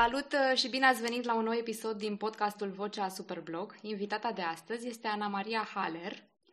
[0.00, 3.74] Salut uh, și bine ați venit la un nou episod din podcastul Vocea Superblog.
[3.82, 6.12] Invitata de astăzi este Ana Maria Haller,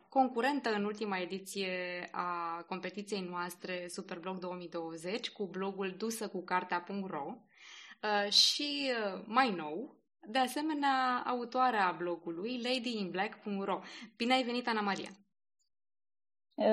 [0.09, 1.69] concurentă în ultima ediție
[2.11, 9.95] a competiției noastre Superblog 2020 cu blogul dusă cu cartea.ro uh, și uh, mai nou,
[10.27, 13.79] de asemenea, autoarea blogului ladyinblack.ro.
[14.17, 15.09] Bine ai venit, Ana Maria!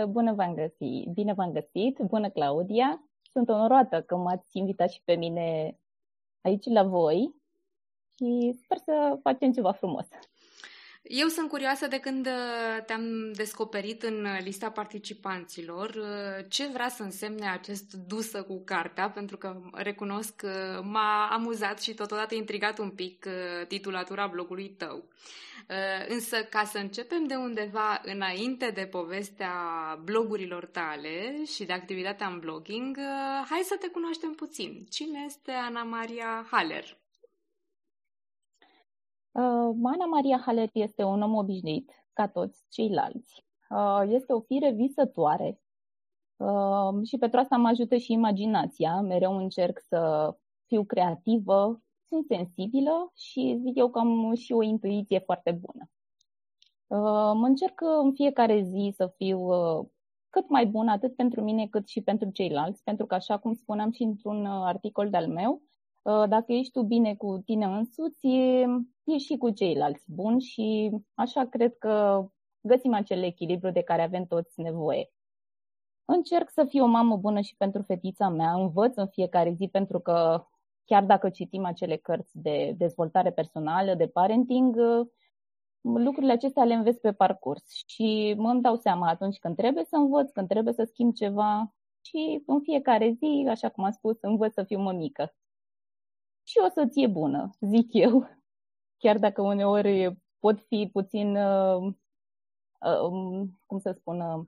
[0.08, 1.12] Bună v-am găsit!
[1.12, 1.98] Bine v-am găsit!
[1.98, 3.10] Bună, Claudia!
[3.30, 5.78] Sunt onorată că m-ați invitat și pe mine
[6.40, 7.34] aici la voi
[8.16, 10.06] și sper să facem ceva frumos.
[11.02, 17.02] Eu sunt curioasă de când uh, te-am descoperit în lista participanților uh, ce vrea să
[17.02, 22.90] însemne acest dusă cu cartea, pentru că recunosc că m-a amuzat și totodată intrigat un
[22.90, 25.08] pic uh, titulatura blogului tău.
[26.08, 29.52] Însă, ca să începem de undeva înainte de povestea
[30.04, 32.98] blogurilor tale și de activitatea în blogging,
[33.48, 34.86] hai să te cunoaștem puțin.
[34.90, 36.96] Cine este Ana Maria Haller?
[39.38, 43.46] Uh, Ana Maria Haller este un om obișnuit, ca toți ceilalți.
[43.70, 45.60] Uh, este o fire visătoare
[46.36, 49.00] uh, și pentru asta mă ajută și imaginația.
[49.00, 50.30] Mereu încerc să
[50.66, 55.90] fiu creativă, sunt sensibilă și zic eu că am și o intuiție foarte bună.
[57.34, 59.48] Mă încerc în fiecare zi să fiu
[60.28, 63.90] cât mai bună atât pentru mine cât și pentru ceilalți, pentru că așa cum spuneam
[63.90, 65.67] și într-un articol de-al meu, Uh,
[66.28, 68.26] dacă ești tu bine cu tine însuți,
[69.04, 72.24] e și cu ceilalți bun și așa cred că
[72.60, 75.10] găsim acel echilibru de care avem toți nevoie.
[76.04, 80.00] Încerc să fiu o mamă bună și pentru fetița mea, învăț în fiecare zi pentru
[80.00, 80.46] că
[80.84, 85.06] chiar dacă citim acele cărți de dezvoltare personală, de parenting, uh,
[85.80, 89.96] lucrurile acestea le înveți pe parcurs și mă îmi dau seama atunci când trebuie să
[89.96, 94.52] învăț, când trebuie să schimb ceva și în fiecare zi, așa cum am spus, învăț
[94.52, 95.32] să fiu mămică
[96.48, 98.28] și o soție bună, zic eu.
[99.02, 101.82] Chiar dacă uneori pot fi puțin, uh,
[102.80, 104.46] uh, um, cum să spun, uh,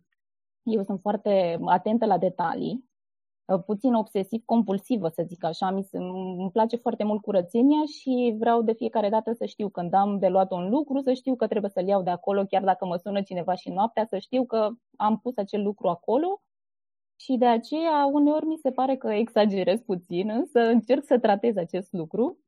[0.62, 2.88] eu sunt foarte atentă la detalii,
[3.66, 5.70] puțin obsesiv-compulsivă, să zic așa.
[5.70, 10.18] Mi îmi place foarte mult curățenia și vreau de fiecare dată să știu când am
[10.18, 12.96] de luat un lucru, să știu că trebuie să-l iau de acolo, chiar dacă mă
[12.96, 16.42] sună cineva și noaptea, să știu că am pus acel lucru acolo
[17.20, 21.92] și de aceea uneori mi se pare că exagerez puțin, însă încerc să tratez acest
[21.92, 22.38] lucru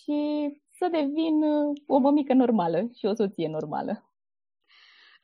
[0.00, 4.14] și să devin uh, o mămică normală și o soție normală.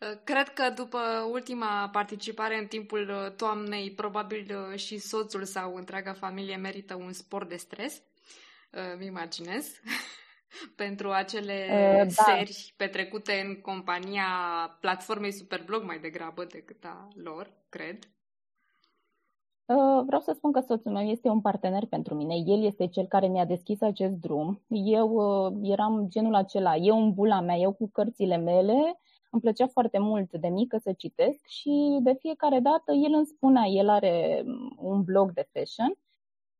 [0.00, 0.98] Uh, cred că după
[1.30, 7.46] ultima participare în timpul uh, toamnei, probabil și soțul sau întreaga familie merită un spor
[7.46, 8.02] de stres,
[8.98, 9.80] mi imaginez,
[10.82, 12.22] pentru acele uh, da.
[12.22, 14.28] seri petrecute în compania
[14.80, 17.98] platformei Superblog mai degrabă decât a lor, cred.
[19.70, 22.34] Uh, vreau să spun că soțul meu este un partener pentru mine.
[22.34, 24.60] El este cel care mi-a deschis acest drum.
[24.68, 29.00] Eu uh, eram genul acela, eu în bula mea, eu cu cărțile mele.
[29.30, 33.64] Îmi plăcea foarte mult de mică să citesc și de fiecare dată el îmi spunea,
[33.66, 34.44] el are
[34.76, 35.94] un blog de fashion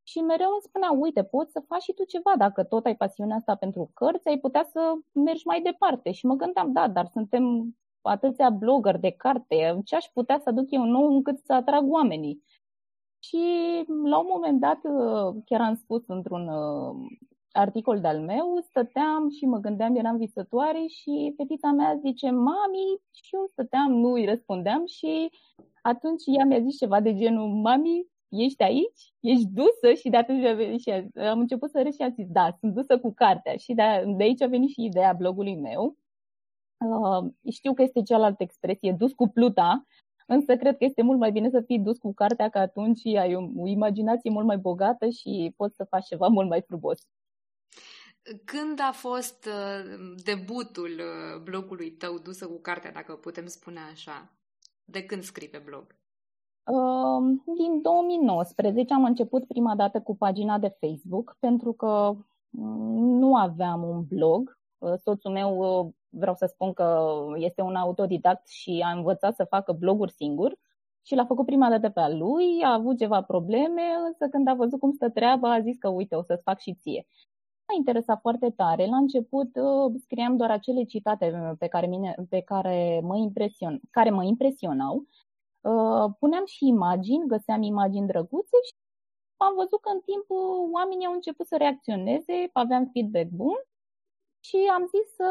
[0.02, 3.36] și mereu îmi spunea, uite, poți să faci și tu ceva, dacă tot ai pasiunea
[3.36, 4.80] asta pentru cărți, ai putea să
[5.12, 6.10] mergi mai departe.
[6.10, 10.70] Și mă gândeam, da, dar suntem atâția blogger de carte, ce aș putea să aduc
[10.70, 12.42] eu nou încât să atrag oamenii?
[13.20, 13.42] Și
[14.04, 16.94] la un moment dat, uh, chiar am spus într-un uh,
[17.52, 23.34] articol de-al meu, stăteam și mă gândeam, eram visătoare și fetița mea zice, mami, și
[23.34, 25.30] eu stăteam, nu îi răspundeam și
[25.82, 29.14] atunci ea mi-a zis ceva de genul, mami, ești aici?
[29.20, 29.94] Ești dusă?
[29.96, 32.74] Și de atunci a venit și am început să râd și am zis, da, sunt
[32.74, 33.56] dusă cu cartea.
[33.56, 33.82] Și de,
[34.16, 35.96] de aici a venit și ideea blogului meu.
[36.78, 39.86] Uh, știu că este cealaltă expresie, dus cu pluta,
[40.32, 43.34] Însă cred că este mult mai bine să fii dus cu cartea, că atunci ai
[43.34, 46.98] o imaginație mult mai bogată și poți să faci ceva mult mai frumos.
[48.44, 54.32] Când a fost uh, debutul uh, blogului tău dusă cu cartea, dacă putem spune așa?
[54.84, 55.86] De când scrii pe blog?
[56.64, 62.16] Um, din 2019 am început prima dată cu pagina de Facebook pentru că
[62.50, 64.58] mm, nu aveam un blog.
[64.78, 69.72] Uh, soțul meu vreau să spun că este un autodidact și a învățat să facă
[69.72, 70.58] bloguri singur
[71.02, 74.54] și l-a făcut prima dată pe a lui, a avut ceva probleme, însă când a
[74.54, 77.06] văzut cum stă treaba, a zis că uite, o să-ți fac și ție.
[77.66, 78.86] M-a interesat foarte tare.
[78.86, 84.10] La început uh, scriam doar acele citate pe care, mine, pe care, mă, impresion, care
[84.10, 85.06] mă impresionau.
[85.60, 88.74] Uh, puneam și imagini, găseam imagini drăguțe și
[89.36, 90.24] am văzut că în timp
[90.72, 93.58] oamenii au început să reacționeze, aveam feedback bun
[94.40, 95.28] și am zis să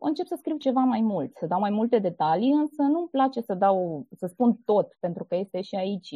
[0.00, 3.54] încep să scriu ceva mai mult, să dau mai multe detalii, însă nu-mi place să
[3.54, 6.10] dau, să spun tot, pentru că este și aici,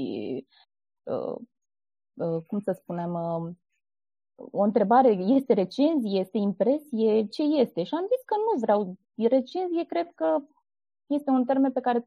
[1.02, 1.36] uh,
[2.14, 3.50] uh, cum să spunem, uh,
[4.34, 7.82] o întrebare, este recenzie, este impresie, ce este?
[7.82, 8.96] Și am zis că nu vreau.
[9.14, 10.38] Recenzie cred că
[11.06, 12.06] este un termen pe care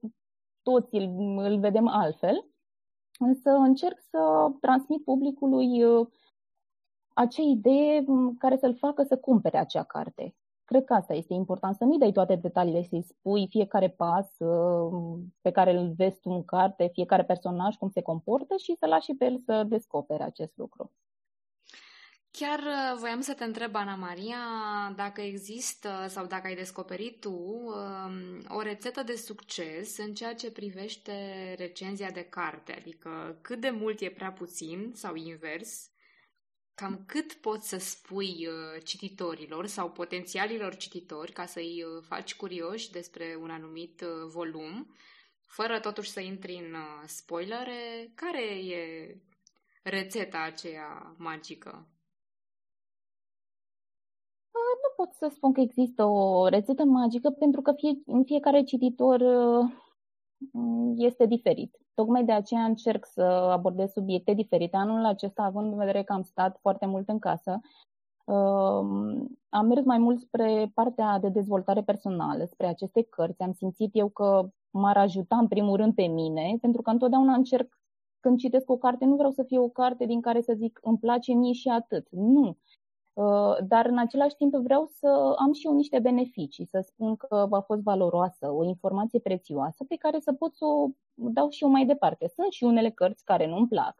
[0.61, 2.45] toți îl, îl vedem altfel,
[3.19, 6.07] însă încerc să transmit publicului uh,
[7.15, 10.35] acea idee mm, care să-l facă să cumpere acea carte.
[10.65, 15.19] Cred că asta este important, să nu-i dai toate detaliile, să-i spui fiecare pas uh,
[15.41, 19.13] pe care îl vezi tu în carte, fiecare personaj, cum se comportă și să lași
[19.13, 20.91] pe el să descopere acest lucru.
[22.31, 24.37] Chiar uh, voiam să te întreb, Ana Maria,
[24.95, 30.51] dacă există sau dacă ai descoperit tu um, o rețetă de succes în ceea ce
[30.51, 31.13] privește
[31.57, 35.89] recenzia de carte, adică cât de mult e prea puțin sau invers,
[36.75, 42.91] cam cât poți să spui uh, cititorilor sau potențialilor cititori ca să-i uh, faci curioși
[42.91, 44.01] despre un anumit
[44.33, 44.95] volum,
[45.45, 46.75] fără totuși să intri în
[47.07, 49.15] spoilere, care e
[49.83, 51.89] rețeta aceea magică?
[54.95, 59.71] pot să spun că există o rețetă magică pentru că fie, în fiecare cititor uh,
[60.95, 61.84] este diferit.
[61.95, 63.21] Tocmai de aceea încerc să
[63.51, 64.75] abordez subiecte diferite.
[64.75, 67.59] Anul acesta, având în vedere că am stat foarte mult în casă,
[68.25, 73.41] uh, am mers mai mult spre partea de dezvoltare personală, spre aceste cărți.
[73.41, 77.79] Am simțit eu că m-ar ajuta în primul rând pe mine, pentru că întotdeauna încerc
[78.19, 80.97] când citesc o carte, nu vreau să fie o carte din care să zic îmi
[80.97, 82.07] place mie și atât.
[82.11, 82.57] Nu.
[83.15, 87.47] Uh, dar în același timp vreau să am și eu niște beneficii, să spun că
[87.51, 91.69] a fost valoroasă, o informație prețioasă pe care să pot să o dau și eu
[91.69, 92.27] mai departe.
[92.27, 93.95] Sunt și unele cărți care nu-mi plac.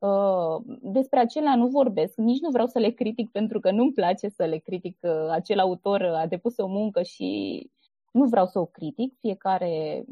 [0.00, 4.28] Uh, despre acelea nu vorbesc, nici nu vreau să le critic pentru că nu-mi place
[4.28, 4.98] să le critic.
[5.30, 7.70] Acel autor a depus o muncă și
[8.12, 10.04] nu vreau să o critic, fiecare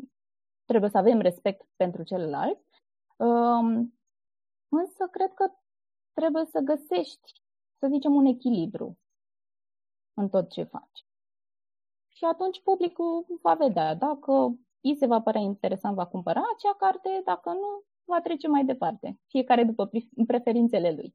[0.65, 2.59] trebuie să avem respect pentru celălalt.
[3.17, 3.87] Uh,
[4.69, 5.53] însă cred că
[6.13, 7.43] trebuie să găsești
[7.85, 8.99] să zicem, un echilibru
[10.15, 11.07] în tot ce faci.
[12.09, 17.23] Și atunci publicul va vedea dacă îi se va părea interesant, va cumpăra acea carte,
[17.25, 19.91] dacă nu, va trece mai departe, fiecare după
[20.27, 21.15] preferințele lui.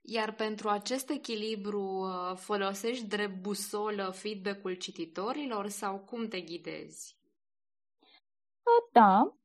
[0.00, 7.18] Iar pentru acest echilibru uh, folosești drept busolă feedback-ul cititorilor sau cum te ghidezi?
[8.92, 9.37] Da,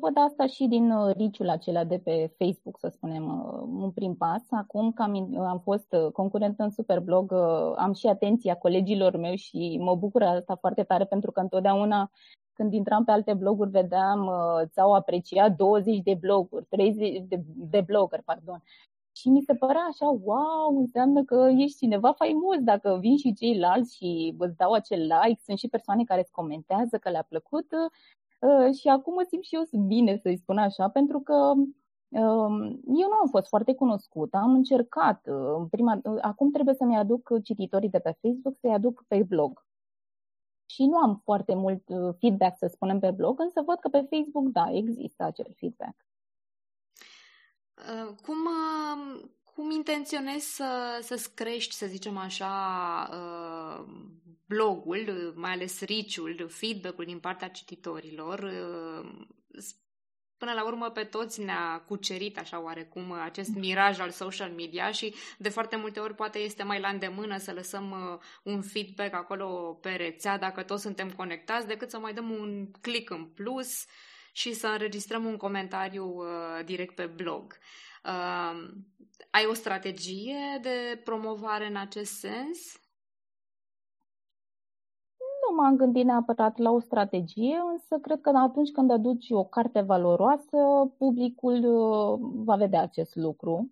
[0.00, 4.14] Văd asta și din uh, riciul acela de pe Facebook, să spunem, uh, un prim
[4.14, 4.42] pas.
[4.50, 7.32] Acum că am, am fost uh, concurent în Superblog,
[7.76, 12.10] am și atenția colegilor mei și mă bucur asta foarte tare pentru că întotdeauna
[12.52, 14.30] când intram pe alte bloguri vedeam
[14.64, 18.62] ți-au apreciat 20 de bloguri, 30 de, de blogger, pardon.
[19.12, 23.96] Și mi se părea așa, wow, înseamnă că ești cineva faimos dacă vin și ceilalți
[23.96, 25.40] și îți dau acel like.
[25.44, 27.90] Sunt și persoane care îți comentează că le-a plăcut Uh,
[28.80, 31.34] și acum mă simt și eu bine, să-i spun așa, pentru că
[32.08, 35.26] um, eu nu am fost foarte cunoscută, am încercat.
[35.26, 39.66] Uh, prima, uh, acum trebuie să-mi aduc cititorii de pe Facebook, să-i aduc pe blog.
[40.66, 41.82] Și nu am foarte mult
[42.18, 46.06] feedback, să spunem, pe blog, însă văd că pe Facebook, da, există acel feedback.
[48.22, 48.36] Cum,
[49.44, 52.48] cum intenționezi să, să-ți crești, să zicem așa,
[54.48, 58.40] blogul, mai ales riciul, feedback-ul din partea cititorilor,
[60.38, 65.14] până la urmă pe toți ne-a cucerit așa oarecum acest miraj al social media și
[65.38, 69.78] de foarte multe ori poate este mai la îndemână să lăsăm uh, un feedback acolo
[69.82, 73.86] pe rețea dacă toți suntem conectați decât să mai dăm un click în plus
[74.32, 77.58] și să înregistrăm un comentariu uh, direct pe blog.
[78.04, 78.68] Uh,
[79.30, 82.80] ai o strategie de promovare în acest sens?
[85.48, 89.80] Nu m-am gândit neapărat la o strategie, însă cred că atunci când aduci o carte
[89.80, 90.56] valoroasă,
[90.98, 93.70] publicul uh, va vedea acest lucru.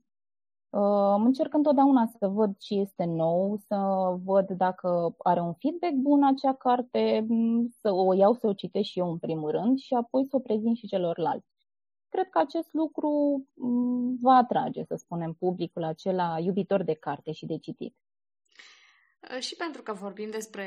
[0.70, 3.76] Uh, încerc întotdeauna să văd ce este nou, să
[4.24, 7.26] văd dacă are un feedback bun acea carte,
[7.80, 10.40] să o iau să o citesc și eu în primul rând și apoi să o
[10.40, 11.54] prezint și celorlalți.
[12.08, 13.10] Cred că acest lucru
[14.20, 17.96] va atrage, să spunem, publicul acela iubitor de carte și de citit.
[19.30, 20.66] Uh, și pentru că vorbim despre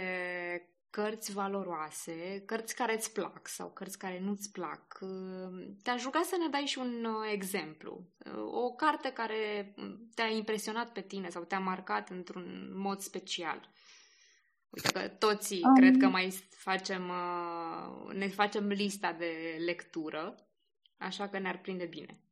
[0.90, 5.00] cărți valoroase, cărți care îți plac sau cărți care nu-ți plac.
[5.84, 8.04] Te-aș ruga să ne dai și un uh, exemplu.
[8.26, 9.74] Uh, o carte care
[10.16, 13.70] te-a impresionat pe tine sau te-a marcat într-un mod special.
[14.70, 15.74] Uite că toți um...
[15.76, 20.36] cred că mai facem, uh, ne facem lista de lectură,
[20.98, 22.24] așa că ne-ar prinde bine.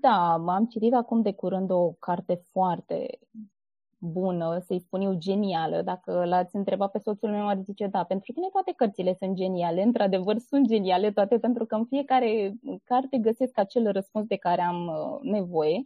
[0.00, 3.18] Da, am citit acum de curând o carte foarte
[4.04, 5.82] bună, să-i spun eu genială.
[5.82, 9.82] Dacă l-ați întrebat pe soțul meu, ar zice da, pentru tine toate cărțile sunt geniale.
[9.82, 14.86] Într-adevăr, sunt geniale toate, pentru că în fiecare carte găsesc acel răspuns de care am
[14.86, 15.82] uh, nevoie.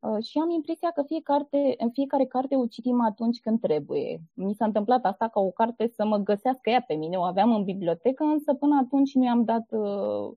[0.00, 4.18] Uh, și am impresia că fie carte, în fiecare carte o citim atunci când trebuie.
[4.34, 7.16] Mi s-a întâmplat asta ca o carte să mă găsească ea pe mine.
[7.16, 10.36] O aveam în bibliotecă, însă până atunci nu i-am dat uh, uh,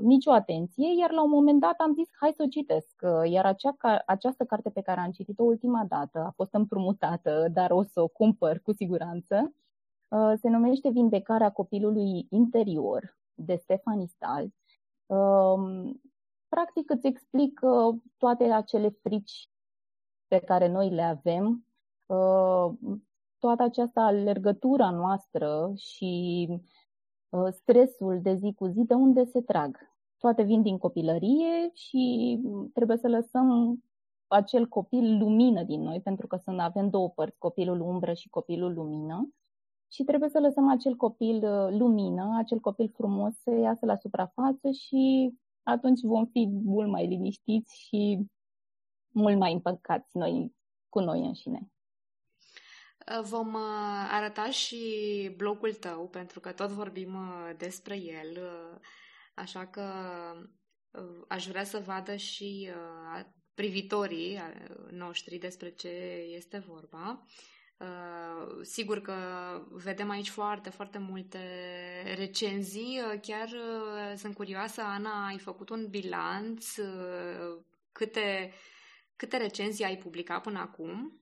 [0.00, 3.00] nicio atenție, iar la un moment dat am zis hai să o citesc.
[3.02, 3.76] Uh, iar acea,
[4.06, 8.08] această carte pe care am citit-o ultima dată a fost împrumutată, dar o să o
[8.08, 9.54] cumpăr cu siguranță.
[10.08, 14.46] Uh, se numește Vindecarea copilului interior de Stefanie Stahl.
[15.06, 15.90] Uh,
[16.48, 19.48] practic îți explică toate acele frici
[20.26, 21.66] pe care noi le avem,
[22.06, 22.72] uh,
[23.38, 26.60] toată această alergătura noastră și uh,
[27.50, 29.76] stresul de zi cu zi, de unde se trag.
[30.18, 32.38] Toate vin din copilărie și
[32.72, 33.78] trebuie să lăsăm
[34.26, 38.74] acel copil lumină din noi, pentru că sunt, avem două părți, copilul umbră și copilul
[38.74, 39.32] lumină.
[39.88, 44.70] Și trebuie să lăsăm acel copil uh, lumină, acel copil frumos să iasă la suprafață
[44.70, 48.26] și atunci vom fi mult mai liniștiți și
[49.08, 50.54] mult mai împăcați noi
[50.88, 51.71] cu noi înșine.
[53.22, 58.78] Vom uh, arăta și blogul tău, pentru că tot vorbim uh, despre el, uh,
[59.34, 59.82] așa că
[61.28, 62.70] aș vrea să vadă și
[63.54, 64.40] privitorii
[64.90, 65.88] noștri despre ce
[66.36, 67.26] este vorba.
[67.82, 69.14] Uh, sigur că
[69.70, 71.38] vedem aici foarte, foarte multe
[72.16, 73.00] recenzii.
[73.12, 76.66] Uh, chiar uh, sunt curioasă, Ana, ai făcut un bilanț?
[77.92, 78.52] Câte,
[79.16, 81.21] câte recenzii ai publicat până acum?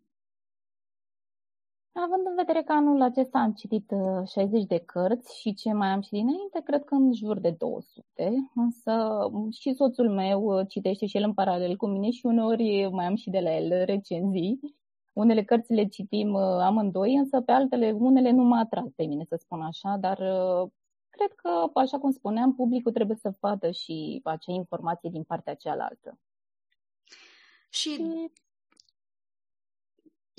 [1.92, 3.92] Având în vedere că anul acesta am citit
[4.26, 8.50] 60 de cărți și ce mai am citit înainte, cred că în jur de 200,
[8.54, 9.20] însă
[9.50, 13.30] și soțul meu citește și el în paralel cu mine și uneori mai am și
[13.30, 14.60] de la el recenzii.
[15.12, 19.24] Unele cărți le citim uh, amândoi, însă pe altele, unele nu mă atrag pe mine,
[19.24, 20.70] să spun așa, dar uh,
[21.08, 26.18] cred că, așa cum spuneam, publicul trebuie să vadă și acea informație din partea cealaltă.
[27.68, 27.90] Și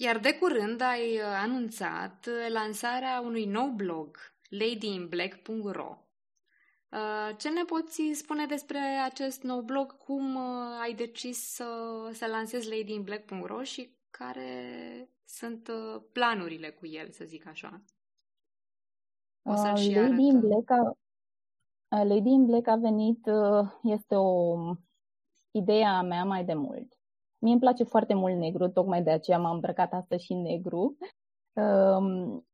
[0.02, 4.18] iar de curând ai uh, anunțat lansarea unui nou blog,
[4.50, 5.96] ladyinblack.ro.
[7.38, 9.98] Ce ne poți spune despre acest nou blog?
[9.98, 10.38] Cum
[10.82, 11.66] ai decis să,
[12.14, 17.82] să lansezi ladyinblack.ro și care sunt uh, planurile cu el, să zic așa.
[19.42, 20.98] O să uh, și Lady in Black a,
[21.98, 23.26] uh, Lady in Black a venit,
[23.84, 24.56] este o
[25.52, 27.01] idee a mea mai de mult.
[27.42, 30.98] Mie îmi place foarte mult negru, tocmai de aceea m-am îmbrăcat astăzi și în negru.
[31.54, 32.46] Um,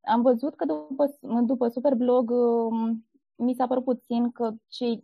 [0.00, 5.02] am văzut că după, după Superblog um, mi s-a părut puțin că cei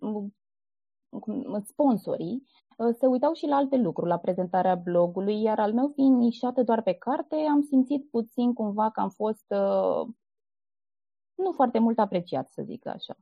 [1.64, 2.42] sponsorii
[2.80, 6.62] Uh, se uitau și la alte lucruri, la prezentarea blogului, iar al meu fiind nișată
[6.62, 10.08] doar pe carte, am simțit puțin cumva că am fost uh,
[11.34, 13.16] nu foarte mult apreciat, să zic așa.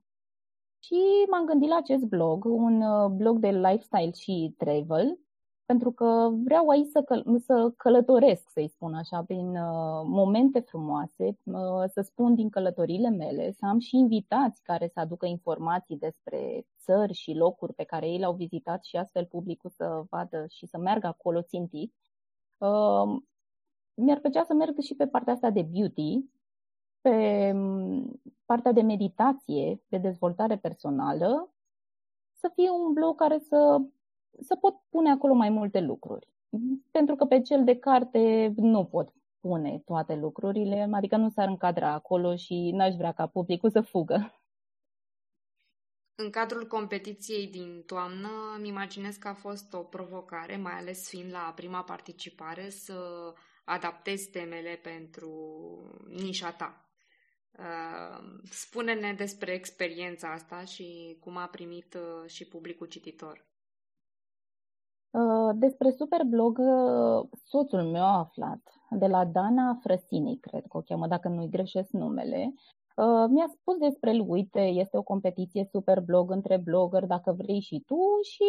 [0.78, 0.96] Și
[1.30, 5.18] m-am gândit la acest blog, un uh, blog de lifestyle și travel,
[5.68, 11.38] pentru că vreau aici să, căl- să călătoresc, să-i spun așa, prin uh, momente frumoase,
[11.44, 16.66] uh, să spun din călătorile mele, să am și invitați care să aducă informații despre
[16.78, 20.78] țări și locuri pe care ei le-au vizitat și astfel publicul să vadă și să
[20.78, 21.94] meargă acolo țintit.
[22.58, 23.16] Uh,
[23.94, 26.24] mi-ar plăcea să merg și pe partea asta de beauty,
[27.00, 31.52] pe um, partea de meditație, de dezvoltare personală,
[32.34, 33.80] să fie un blog care să
[34.40, 36.28] să pot pune acolo mai multe lucruri.
[36.90, 41.92] Pentru că pe cel de carte nu pot pune toate lucrurile, adică nu s-ar încadra
[41.92, 44.32] acolo și n-aș vrea ca publicul să fugă.
[46.14, 51.32] În cadrul competiției din toamnă, îmi imaginez că a fost o provocare, mai ales fiind
[51.32, 53.32] la prima participare, să
[53.64, 55.30] adaptezi temele pentru
[56.08, 56.88] nișa ta.
[57.58, 63.47] Uh, spune-ne despre experiența asta și cum a primit uh, și publicul cititor.
[65.48, 70.80] Uh, despre Superblog, uh, soțul meu a aflat de la Dana Frăsinei, cred că o
[70.80, 72.54] cheamă, dacă nu-i greșesc numele.
[72.96, 77.82] Uh, mi-a spus despre el, uite, este o competiție Superblog între blogger, dacă vrei și
[77.86, 78.44] tu și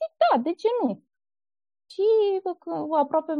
[0.00, 1.02] zic, da, de ce nu?
[1.90, 2.02] Și
[2.98, 3.32] aproape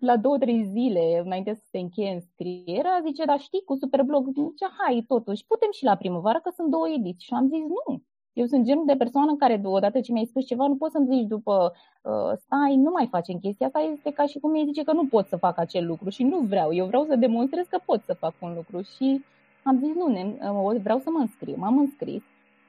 [0.00, 4.66] la două, trei zile înainte să se încheie înscrierea, zice, da știi, cu Superblog, zice,
[4.78, 7.26] hai, totuși, putem și la primăvară, că sunt două ediții.
[7.26, 8.02] Și am zis, nu,
[8.36, 11.26] eu sunt genul de persoană care, odată ce mi-ai spus ceva, nu poți să-mi zici
[11.26, 14.92] după, uh, stai, nu mai facem chestia asta, este ca și cum mi zice că
[14.92, 16.72] nu pot să fac acel lucru și nu vreau.
[16.72, 19.24] Eu vreau să demonstrez că pot să fac un lucru și
[19.62, 21.54] am zis, nu, ne, uh, vreau să mă înscriu.
[21.56, 22.22] M-am înscris,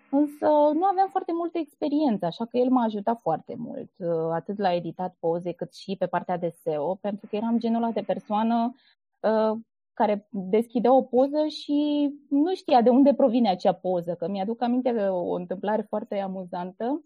[0.10, 4.58] însă nu aveam foarte multă experiență, așa că el m-a ajutat foarte mult, uh, atât
[4.58, 8.02] la editat poze, cât și pe partea de SEO, pentru că eram genul ăla de
[8.02, 8.74] persoană
[9.20, 9.58] uh,
[9.98, 14.92] care deschidea o poză și nu știa de unde provine acea poză, că mi-aduc aminte
[14.92, 17.04] de o întâmplare foarte amuzantă.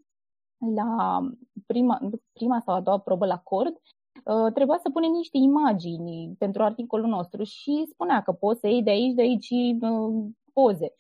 [0.76, 1.20] la
[1.66, 2.00] prima,
[2.34, 7.08] prima sau a doua probă la cord, uh, trebuia să punem niște imagini pentru articolul
[7.08, 10.94] nostru și spunea că poți să iei de aici, de aici uh, poze.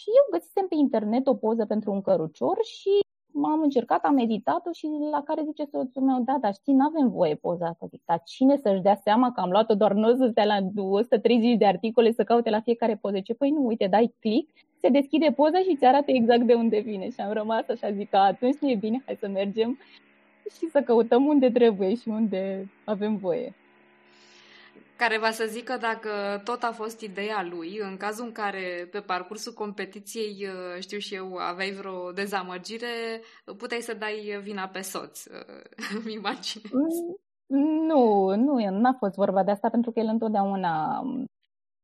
[0.00, 2.90] Și eu găsisem pe internet o poză pentru un cărucior și
[3.44, 7.10] am încercat, am meditat-o și la care zice soțul meu, da, dar știi, nu avem
[7.10, 7.86] voie poza asta.
[7.90, 11.56] Zic, dar cine să-și dea seama că am luat-o doar nu să stea la 130
[11.56, 13.20] de articole să caute la fiecare poză?
[13.20, 14.50] Ce, păi nu, uite, dai click,
[14.80, 17.10] se deschide poza și ți arată exact de unde vine.
[17.10, 19.78] Și am rămas așa, zic că atunci nu e bine, hai să mergem
[20.58, 23.54] și să căutăm unde trebuie și unde avem voie
[24.96, 29.00] care va să zică dacă tot a fost ideea lui, în cazul în care pe
[29.00, 33.20] parcursul competiției, uh, știu și eu, aveai vreo dezamăgire,
[33.58, 35.62] puteai să dai vina pe soț, uh,
[36.04, 36.72] îmi imaginez.
[37.46, 41.02] Mm, nu, nu, n-a fost vorba de asta pentru că el întotdeauna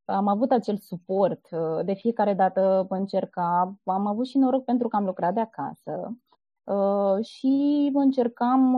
[0.05, 1.47] am avut acel suport.
[1.51, 6.17] Uh, de fiecare dată încerca, am avut și noroc pentru că am lucrat de acasă.
[7.23, 8.75] Și încercam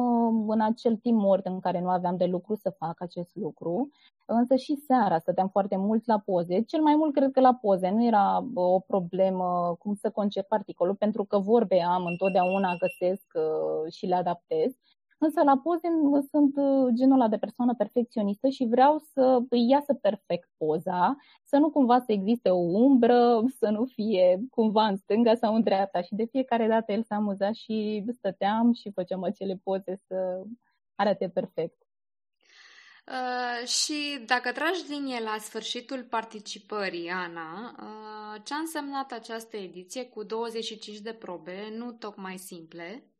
[0.49, 3.91] în acel timp mort în care nu aveam de lucru să fac acest lucru
[4.27, 6.61] Însă și seara stăteam foarte mult la poze.
[6.63, 7.89] Cel mai mult cred că la poze.
[7.91, 13.93] Nu era o problemă cum să concep articolul, pentru că vorbe am, întotdeauna găsesc uh,
[13.93, 14.73] și le adaptez.
[15.19, 15.89] Însă la poze
[16.31, 21.57] sunt uh, genul ăla de persoană perfecționistă și vreau să îi iasă perfect poza, să
[21.57, 26.03] nu cumva să existe o umbră, să nu fie cumva în stânga sau în dreapta.
[26.03, 30.43] Și de fiecare dată el s-a amuzat și stăteam și făceam acele poze să
[30.95, 31.85] arate perfect.
[33.07, 40.05] Uh, și dacă tragi linie la sfârșitul participării, Ana, uh, ce a însemnat această ediție
[40.05, 43.14] cu 25 de probe, nu tocmai simple?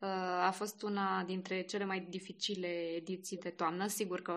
[0.00, 0.08] Uh,
[0.46, 3.86] a fost una dintre cele mai dificile ediții de toamnă.
[3.86, 4.34] Sigur că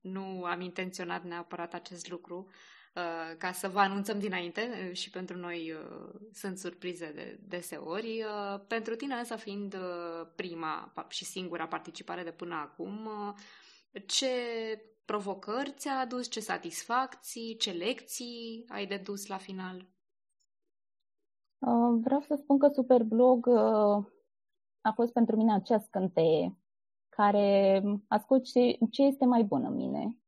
[0.00, 2.46] nu am intenționat neapărat acest lucru
[2.94, 8.24] uh, ca să vă anunțăm dinainte și pentru noi uh, sunt surprize de deseori.
[8.66, 9.76] Pentru tine însă fiind
[10.34, 13.08] prima și singura participare de până acum,
[14.06, 14.28] ce
[15.04, 19.86] provocări ți-a adus, ce satisfacții, ce lecții ai dedus la final?
[21.58, 24.04] Uh, vreau să spun că Superblog uh,
[24.84, 26.58] a fost pentru mine acea scânteie
[27.08, 30.18] care a scos ce, ce este mai bun în mine.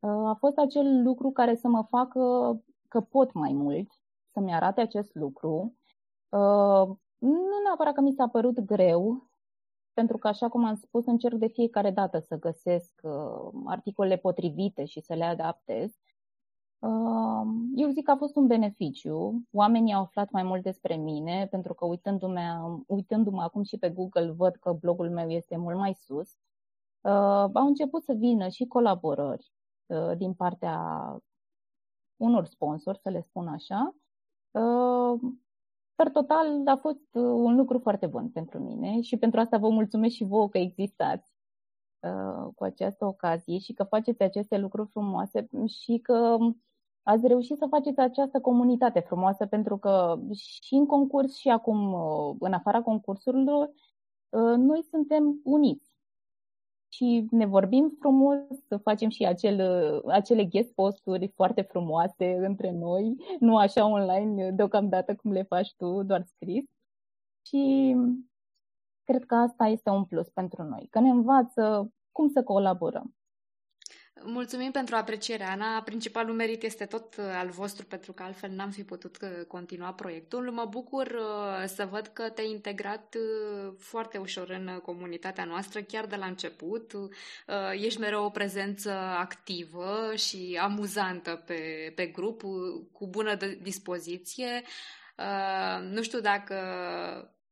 [0.00, 2.20] Uh, a fost acel lucru care să mă facă
[2.88, 3.90] că pot mai mult,
[4.32, 5.76] să-mi arate acest lucru.
[7.18, 9.30] Nu neapărat că mi s-a părut greu,
[9.92, 14.84] pentru că, așa cum am spus, încerc de fiecare dată să găsesc uh, articole potrivite
[14.84, 15.92] și să le adaptez.
[16.82, 19.42] Uh, eu zic că a fost un beneficiu.
[19.52, 24.30] Oamenii au aflat mai mult despre mine, pentru că uitându-mă, uitându-mă acum și pe Google,
[24.30, 26.30] văd că blogul meu este mult mai sus.
[27.00, 29.52] Uh, au început să vină și colaborări
[29.86, 30.78] uh, din partea
[32.16, 33.96] unor sponsori, să le spun așa.
[34.50, 35.20] Uh,
[35.94, 39.68] Per total, a fost uh, un lucru foarte bun pentru mine și pentru asta vă
[39.68, 41.32] mulțumesc și vouă că existați
[42.00, 46.36] uh, cu această ocazie și că faceți aceste lucruri frumoase și că
[47.02, 52.36] ați reușit să faceți această comunitate frumoasă pentru că și în concurs și acum uh,
[52.38, 53.70] în afara concursurilor
[54.56, 55.92] noi suntem uniți
[56.92, 58.38] și ne vorbim frumos,
[58.68, 59.60] să facem și acel,
[60.06, 66.02] acele guest posturi foarte frumoase între noi, nu așa online deocamdată cum le faci tu,
[66.02, 66.64] doar scris.
[67.46, 67.94] Și
[69.04, 73.14] cred că asta este un plus pentru noi, că ne învață cum să colaborăm.
[74.20, 75.82] Mulțumim pentru apreciere, Ana.
[75.82, 79.92] Principalul merit este tot uh, al vostru, pentru că altfel n-am fi putut uh, continua
[79.92, 80.50] proiectul.
[80.50, 83.16] Mă bucur uh, să văd că te-ai integrat
[83.78, 86.92] foarte ușor în comunitatea noastră, chiar de la început.
[87.72, 92.42] Ești mereu o prezență activă și amuzantă pe, pe grup,
[92.92, 94.62] cu bună dispoziție.
[95.80, 96.56] Nu știu dacă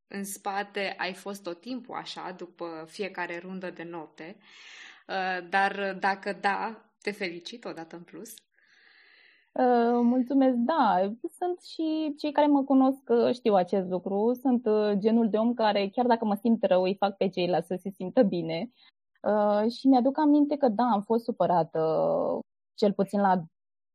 [0.08, 4.36] în spate ai fost tot timpul așa, după fiecare rundă de note.
[4.38, 4.44] Uh,
[5.48, 8.34] dar dacă da, te felicit odată în plus.
[9.52, 11.12] Uh, mulțumesc, da.
[11.38, 14.32] Sunt și cei care mă cunosc uh, știu acest lucru.
[14.40, 14.68] Sunt
[14.98, 17.90] genul de om care, chiar dacă mă simt rău, îi fac pe ceilalți să se
[17.90, 18.70] simtă bine.
[19.68, 21.80] Și mi-aduc aminte că, da, am fost supărată,
[22.74, 23.42] cel puțin la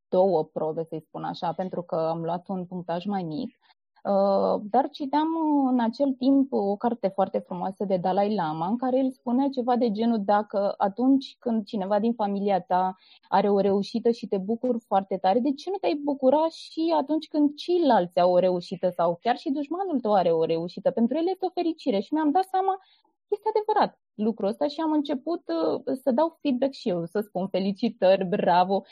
[0.08, 3.60] două probe, să-i spun așa, pentru că am luat un punctaj mai mic.
[4.06, 5.28] Uh, dar citeam
[5.72, 9.76] în acel timp o carte foarte frumoasă de Dalai Lama, în care el spunea ceva
[9.76, 12.96] de genul dacă atunci când cineva din familia ta
[13.28, 17.28] are o reușită și te bucuri foarte tare, de ce nu te-ai bucura și atunci
[17.28, 20.92] când ceilalți au o reușită sau chiar și dușmanul tău are o reușită?
[20.92, 22.80] Pentru el este o fericire și mi-am dat seama
[23.28, 27.48] este adevărat lucrul ăsta și am început uh, să dau feedback și eu, să spun
[27.48, 28.84] felicitări, bravo,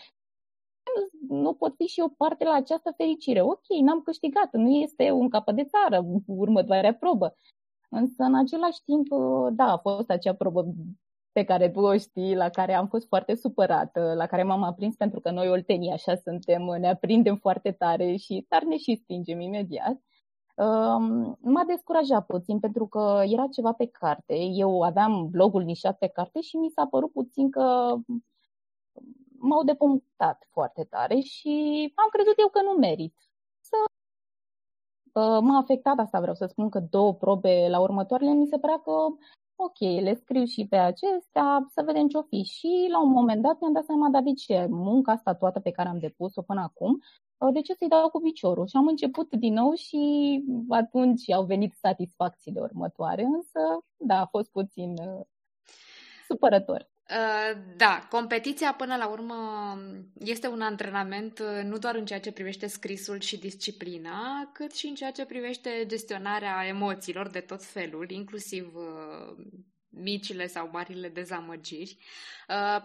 [1.28, 3.42] nu pot fi și o parte la această fericire.
[3.42, 7.36] Ok, n-am câștigat, nu este un capăt de țară următoarea probă.
[7.90, 9.08] Însă, în același timp,
[9.52, 10.66] da, a fost acea probă
[11.32, 14.96] pe care tu o știi, la care am fost foarte supărată, la care m-am aprins
[14.96, 19.40] pentru că noi oltenii așa suntem, ne aprindem foarte tare și dar ne și stingem
[19.40, 20.02] imediat.
[20.56, 24.36] Um, m-a descurajat puțin pentru că era ceva pe carte.
[24.36, 27.96] Eu aveam blogul nișat pe carte și mi s-a părut puțin că
[29.44, 31.54] m-au depunctat foarte tare și
[31.96, 33.16] am crezut eu că nu merit.
[33.62, 33.76] Să
[35.20, 38.80] uh, m-a afectat asta, vreau să spun că două probe la următoarele mi se părea
[38.80, 38.92] că
[39.56, 42.44] ok, le scriu și pe acestea, să vedem ce-o fi.
[42.44, 45.90] Și la un moment dat mi-am dat seama, David, ce munca asta toată pe care
[45.90, 47.02] am depus-o până acum,
[47.38, 48.68] uh, de ce să-i dau cu piciorul?
[48.68, 50.00] Și am început din nou și
[50.70, 53.60] atunci au venit satisfacțiile următoare, însă,
[53.98, 55.26] da, a fost puțin uh,
[56.28, 56.93] supărător.
[57.10, 59.36] Uh, da, competiția până la urmă
[60.20, 64.88] este un antrenament uh, nu doar în ceea ce privește scrisul și disciplina, cât și
[64.88, 69.46] în ceea ce privește gestionarea emoțiilor de tot felul, inclusiv uh,
[69.90, 71.98] micile sau marile dezamăgiri,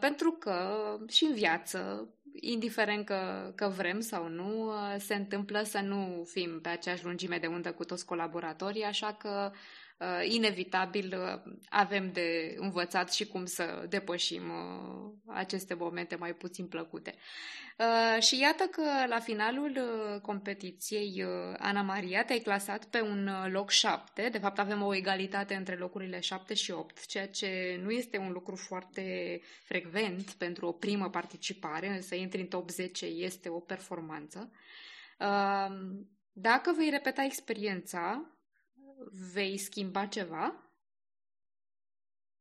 [0.00, 0.78] pentru că
[1.08, 2.08] și în viață,
[2.40, 7.46] indiferent că, că vrem sau nu, se întâmplă să nu fim pe aceeași lungime de
[7.46, 9.58] undă cu toți colaboratorii, așa că uh,
[10.22, 17.14] inevitabil uh, avem de învățat și cum să depășim uh, aceste momente mai puțin plăcute.
[17.78, 23.26] Uh, și iată că la finalul uh, competiției, uh, Ana Maria, te-ai clasat pe un
[23.26, 24.28] uh, loc 7.
[24.28, 28.32] De fapt, avem o egalitate între locurile 7 și 8, ceea ce nu este un
[28.32, 34.50] lucru foarte frecvent pentru o primă participare, să intri în top 10 este o performanță.
[35.18, 35.66] Uh,
[36.32, 38.37] dacă vei repeta experiența,
[39.32, 40.62] vei schimba ceva?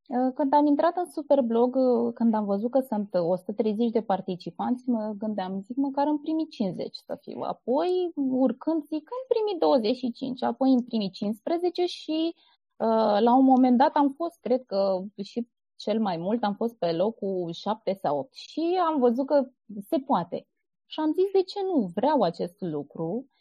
[0.07, 4.89] Uh, când am intrat în Superblog, uh, când am văzut că sunt 130 de participanți,
[4.89, 7.39] mă gândeam, zic, măcar în primii 50 să fiu.
[7.39, 12.33] Apoi, urcând, zic, în primii 25, apoi în primii 15 și
[12.75, 16.75] uh, la un moment dat am fost, cred că și cel mai mult, am fost
[16.77, 19.49] pe locul 7 sau 8 și am văzut că
[19.87, 20.47] se poate.
[20.85, 21.91] Și am zis, de ce nu?
[21.93, 23.36] Vreau acest lucru Uh,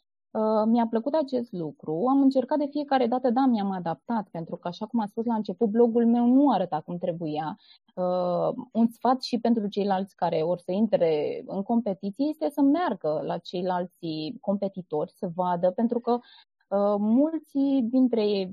[0.66, 2.04] mi-a plăcut acest lucru.
[2.08, 5.34] Am încercat de fiecare dată, da, mi-am adaptat, pentru că, așa cum a spus la
[5.34, 7.56] început, blogul meu nu arăta cum trebuia.
[7.94, 13.22] Uh, un sfat și pentru ceilalți care or să intre în competiție este să meargă
[13.24, 18.52] la ceilalți competitori, să vadă, pentru că uh, mulți dintre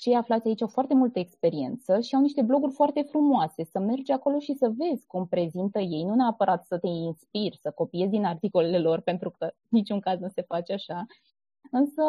[0.00, 3.64] cei aflați aici au foarte multă experiență și au niște bloguri foarte frumoase.
[3.64, 7.70] Să mergi acolo și să vezi cum prezintă ei, nu neapărat să te inspiri, să
[7.70, 11.06] copiezi din articolele lor, pentru că niciun caz nu se face așa.
[11.70, 12.02] Însă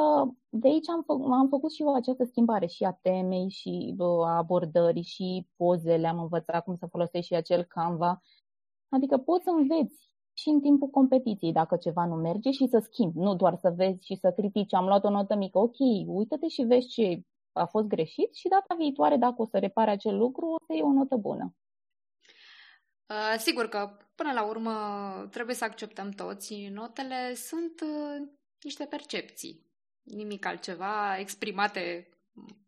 [0.50, 4.38] de aici am, fă- am făcut și eu această schimbare și a temei și a
[4.38, 8.22] abordării și pozele, am învățat cum să folosești și acel Canva.
[8.90, 13.20] Adică poți să înveți și în timpul competiției dacă ceva nu merge și să schimbi,
[13.20, 16.62] nu doar să vezi și să critici, am luat o notă mică, ok, uită-te și
[16.62, 17.22] vezi ce
[17.60, 20.82] a fost greșit și data viitoare, dacă o să repare acel lucru, o să iei
[20.82, 21.56] o notă bună.
[23.08, 24.74] Uh, sigur că, până la urmă,
[25.32, 26.68] trebuie să acceptăm toți.
[26.68, 28.28] Notele sunt uh,
[28.62, 29.66] niște percepții,
[30.04, 32.10] nimic altceva, exprimate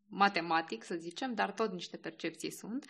[0.10, 2.86] matematic, să zicem, dar tot niște percepții sunt.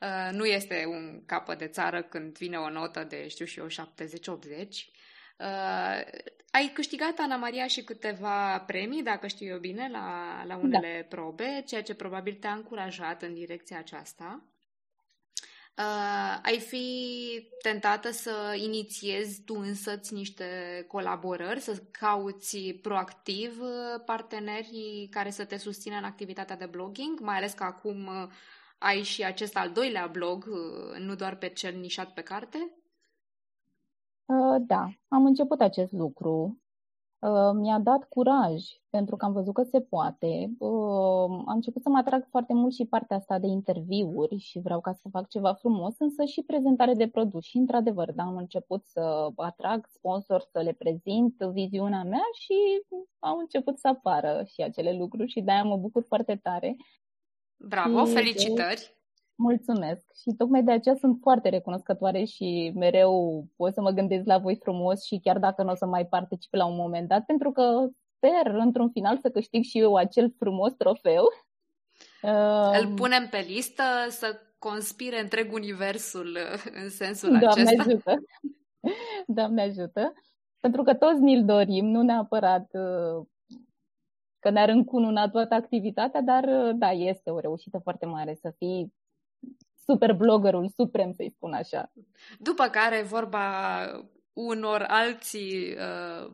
[0.00, 3.66] Uh, nu este un capăt de țară când vine o notă de, știu și eu,
[3.66, 3.72] 70-80.
[5.38, 6.00] Uh,
[6.50, 10.60] ai câștigat, Ana Maria, și câteva premii, dacă știu eu bine, la, la da.
[10.60, 11.16] unele da.
[11.16, 14.42] probe, ceea ce probabil te-a încurajat în direcția aceasta.
[15.78, 20.44] Uh, ai fi tentată să inițiezi tu însăți niște
[20.88, 27.36] colaborări, să cauți proactiv uh, partenerii care să te susțină în activitatea de blogging, mai
[27.36, 28.28] ales că acum uh,
[28.78, 32.70] ai și acest al doilea blog, uh, nu doar pe cel nișat pe carte?
[34.28, 36.60] Uh, da, am început acest lucru.
[37.18, 40.50] Uh, mi-a dat curaj pentru că am văzut că se poate.
[40.58, 44.80] Uh, am început să mă atrag foarte mult și partea asta de interviuri și vreau
[44.80, 47.44] ca să fac ceva frumos, însă și prezentare de produs.
[47.44, 52.54] Și într-adevăr, da, am început să atrag sponsor, să le prezint viziunea mea și
[53.18, 56.76] au început să apară și acele lucruri și de-aia mă bucur foarte tare.
[57.56, 58.97] Bravo, și felicitări!
[59.40, 64.38] Mulțumesc și tocmai de aceea sunt foarte recunoscătoare și mereu pot să mă gândesc la
[64.38, 67.52] voi frumos și chiar dacă nu o să mai particip la un moment dat, pentru
[67.52, 71.24] că sper într-un final să câștig și eu acel frumos trofeu.
[72.80, 76.36] Îl punem pe listă să conspire întreg universul
[76.82, 77.82] în sensul Doamne acesta.
[77.82, 78.14] ajută!
[79.38, 80.12] Doamne ajută!
[80.60, 83.26] Pentru că toți ni-l dorim, nu neapărat uh,
[84.38, 88.92] că ne-ar încununa toată activitatea, dar uh, da, este o reușită foarte mare să fii
[89.92, 91.92] super bloggerul suprem, să-i spun așa.
[92.38, 93.46] După care vorba
[94.32, 96.30] unor alții uh,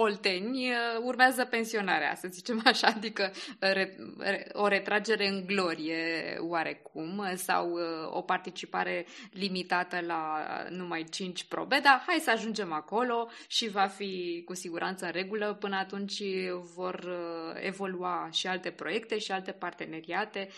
[0.00, 3.30] olteni, urmează pensionarea, să zicem așa, adică
[4.52, 7.72] o retragere în glorie oarecum sau
[8.10, 14.42] o participare limitată la numai 5 probe, dar hai să ajungem acolo și va fi
[14.44, 15.56] cu siguranță în regulă.
[15.60, 16.22] Până atunci
[16.74, 17.08] vor
[17.54, 20.48] evolua și alte proiecte și alte parteneriate.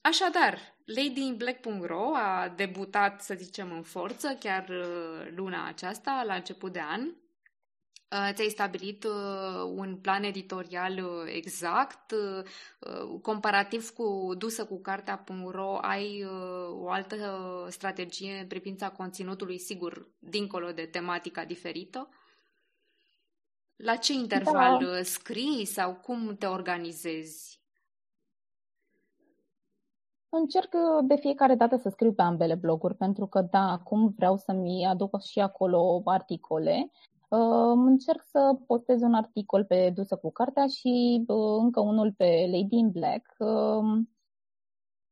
[0.00, 4.68] Așadar, LadyInBlack.ro a debutat, să zicem, în forță chiar
[5.34, 7.00] luna aceasta, la început de an
[8.14, 9.12] Uh, ți-ai stabilit uh,
[9.74, 12.14] un plan editorial uh, exact,
[13.22, 16.26] comparativ cu dusă cu cartea.ro, ai
[16.70, 22.08] o altă strategie în privința conținutului, sigur, dincolo de tematica diferită?
[23.76, 25.02] La ce interval da.
[25.02, 27.60] scrii sau cum te organizezi?
[30.36, 34.86] Încerc de fiecare dată să scriu pe ambele bloguri, pentru că, da, acum vreau să-mi
[34.86, 36.90] aduc și acolo articole
[37.74, 41.24] Încerc să postez un articol pe Dusă cu Cartea și
[41.58, 43.36] încă unul pe Lady in Black.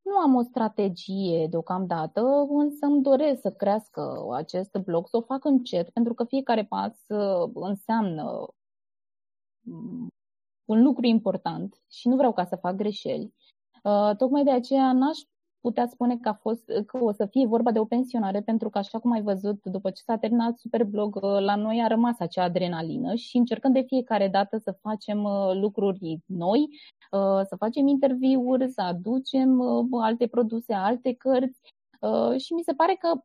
[0.02, 5.44] Nu am o strategie deocamdată, însă îmi doresc să crească acest blog, să o fac
[5.44, 7.04] încet, pentru că fiecare pas
[7.54, 8.46] înseamnă
[10.64, 13.34] un lucru important și nu vreau ca să fac greșeli.
[14.16, 15.18] Tocmai de aceea n-aș
[15.62, 18.78] putea spune că, a fost, că o să fie vorba de o pensionare, pentru că,
[18.78, 22.42] așa cum ai văzut, după ce s-a terminat Superblog, uh, la noi a rămas acea
[22.42, 26.58] adrenalină și încercăm de fiecare dată să facem uh, lucruri noi,
[27.10, 29.60] uh, să facem interviuri, să aducem
[29.92, 31.60] alte produse, alte cărți
[32.36, 33.20] și mi se pare că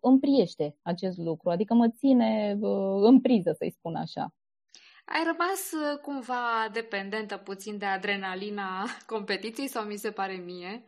[0.00, 2.58] îmi priește acest lucru, adică mă ține
[3.00, 4.34] în priză, să-i spun așa.
[5.06, 10.84] Ai rămas cumva dependentă puțin de adrenalina competiției sau mi se pare mie?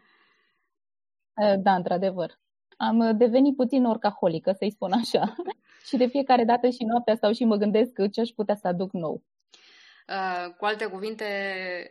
[1.59, 2.39] Da, într-adevăr.
[2.77, 5.35] Am devenit puțin orcaholică, să-i spun așa.
[5.89, 8.93] și de fiecare dată și noaptea stau și mă gândesc ce aș putea să aduc
[8.93, 9.23] nou.
[10.09, 11.25] Uh, cu alte cuvinte,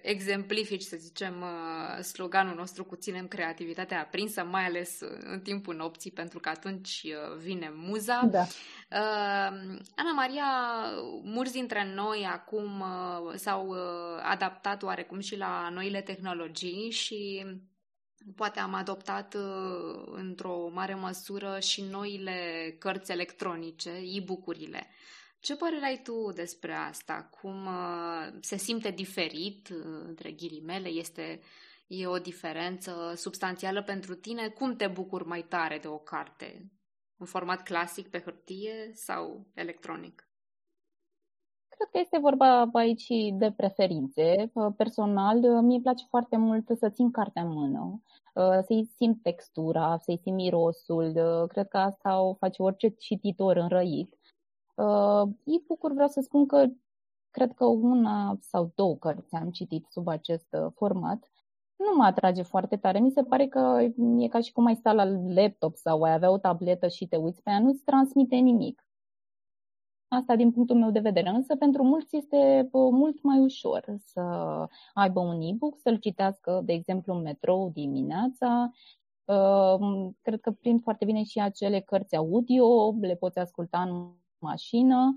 [0.02, 6.12] exemplifici, să zicem, uh, sloganul nostru cu ținem creativitatea aprinsă, mai ales în timpul nopții,
[6.12, 8.28] pentru că atunci uh, vine muza.
[8.32, 8.46] Da.
[9.96, 10.46] Ana Maria,
[11.24, 12.84] mulți dintre noi acum
[13.36, 13.76] s-au
[14.22, 17.46] adaptat oarecum și la noile tehnologii și
[18.36, 24.88] Poate am adoptat uh, într-o mare măsură și noile cărți electronice, e-book-urile.
[25.48, 27.30] Ce părere ai tu despre asta?
[27.42, 30.88] Cum uh, se simte diferit, uh, între ghilimele?
[30.88, 31.40] Este
[31.88, 34.48] e o diferență substanțială pentru tine?
[34.48, 36.72] Cum te bucuri mai tare de o carte?
[37.18, 40.30] În format clasic pe hârtie sau electronic?
[41.68, 44.52] Cred că este vorba aici de preferințe.
[44.78, 48.02] Personal, mie place foarte mult să țin cartea în mână,
[48.66, 51.12] să-i simt textura, să-i simt mirosul.
[51.48, 54.17] Cred că asta o face orice cititor înrăit.
[55.44, 56.66] E-book-uri vreau să spun că
[57.30, 61.32] cred că una sau două cărți am citit sub acest format.
[61.76, 63.00] Nu mă atrage foarte tare.
[63.00, 63.88] Mi se pare că
[64.18, 67.16] e ca și cum ai sta la laptop sau ai avea o tabletă și te
[67.16, 68.82] uiți pe ea, nu-ți transmite nimic.
[70.08, 74.22] Asta din punctul meu de vedere, însă pentru mulți este mult mai ușor să
[74.94, 78.72] aibă un e-book, să-l citească, de exemplu, în metrou dimineața.
[80.22, 85.16] Cred că prind foarte bine și acele cărți audio, le poți asculta în mașină,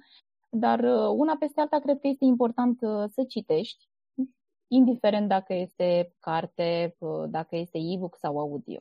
[0.50, 0.80] dar
[1.10, 2.78] una peste alta cred că este important
[3.08, 3.88] să citești,
[4.66, 6.96] indiferent dacă este carte,
[7.28, 8.80] dacă este e-book sau audio.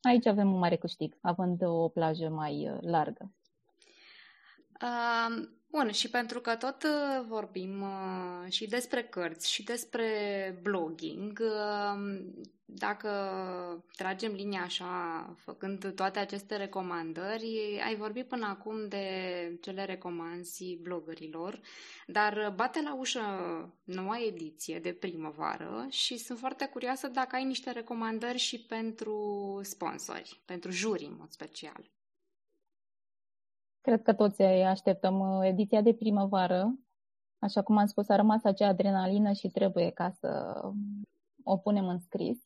[0.00, 3.32] Aici avem un mare câștig, având o plajă mai largă.
[4.82, 11.40] Uh, bun, și pentru că tot uh, vorbim uh, și despre cărți și despre blogging,
[11.42, 12.20] uh,
[12.70, 13.10] dacă
[13.96, 19.04] tragem linia așa, făcând toate aceste recomandări, ai vorbit până acum de
[19.60, 21.60] ce le recomanzi blogărilor,
[22.06, 23.20] dar bate la ușă
[23.84, 30.40] noua ediție de primăvară și sunt foarte curioasă dacă ai niște recomandări și pentru sponsori,
[30.44, 31.90] pentru juri în mod special.
[33.88, 36.78] Cred că toți așteptăm uh, ediția de primăvară.
[37.38, 40.60] Așa cum am spus, a rămas acea adrenalină și trebuie ca să
[41.42, 42.38] o punem în scris.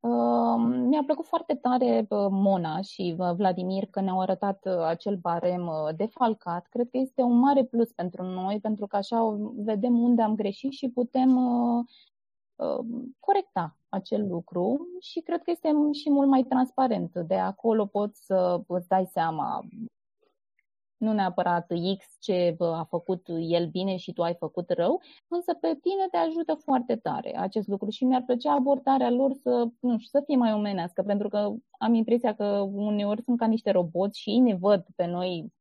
[0.00, 0.54] Uh,
[0.86, 6.66] mi-a plăcut foarte tare uh, Mona și Vladimir că ne-au arătat acel barem defalcat.
[6.66, 10.72] Cred că este un mare plus pentru noi, pentru că așa vedem unde am greșit
[10.72, 11.38] și putem
[13.18, 17.18] corecta acel lucru și cred că este și mult mai transparent.
[17.18, 19.64] De acolo poți să îți dai seama
[21.02, 25.78] nu neapărat X ce a făcut el bine și tu ai făcut rău, însă pe
[25.80, 30.18] tine te ajută foarte tare acest lucru și mi-ar plăcea abordarea lor să, nu știu,
[30.18, 34.30] să fie mai omenească, pentru că am impresia că uneori sunt ca niște roboți și
[34.30, 35.52] ei ne văd pe noi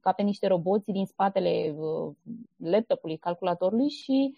[0.00, 2.14] ca pe niște roboți din spatele uh,
[2.56, 4.36] laptopului, calculatorului și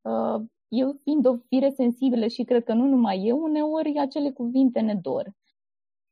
[0.00, 4.80] uh, eu fiind o fire sensibilă și cred că nu numai eu, uneori acele cuvinte
[4.80, 5.32] ne dor.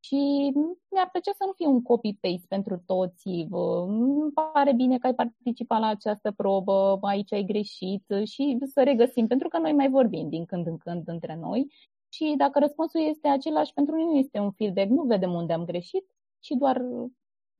[0.09, 0.53] Și
[0.91, 3.29] mi-ar plăcea să nu fie un copy-paste pentru toți.
[3.51, 9.27] Îmi pare bine că ai participat la această probă, aici ai greșit și să regăsim,
[9.27, 11.73] pentru că noi mai vorbim din când în când între noi.
[12.09, 15.65] Și dacă răspunsul este același, pentru noi nu este un feedback, nu vedem unde am
[15.65, 16.05] greșit,
[16.41, 16.83] ci doar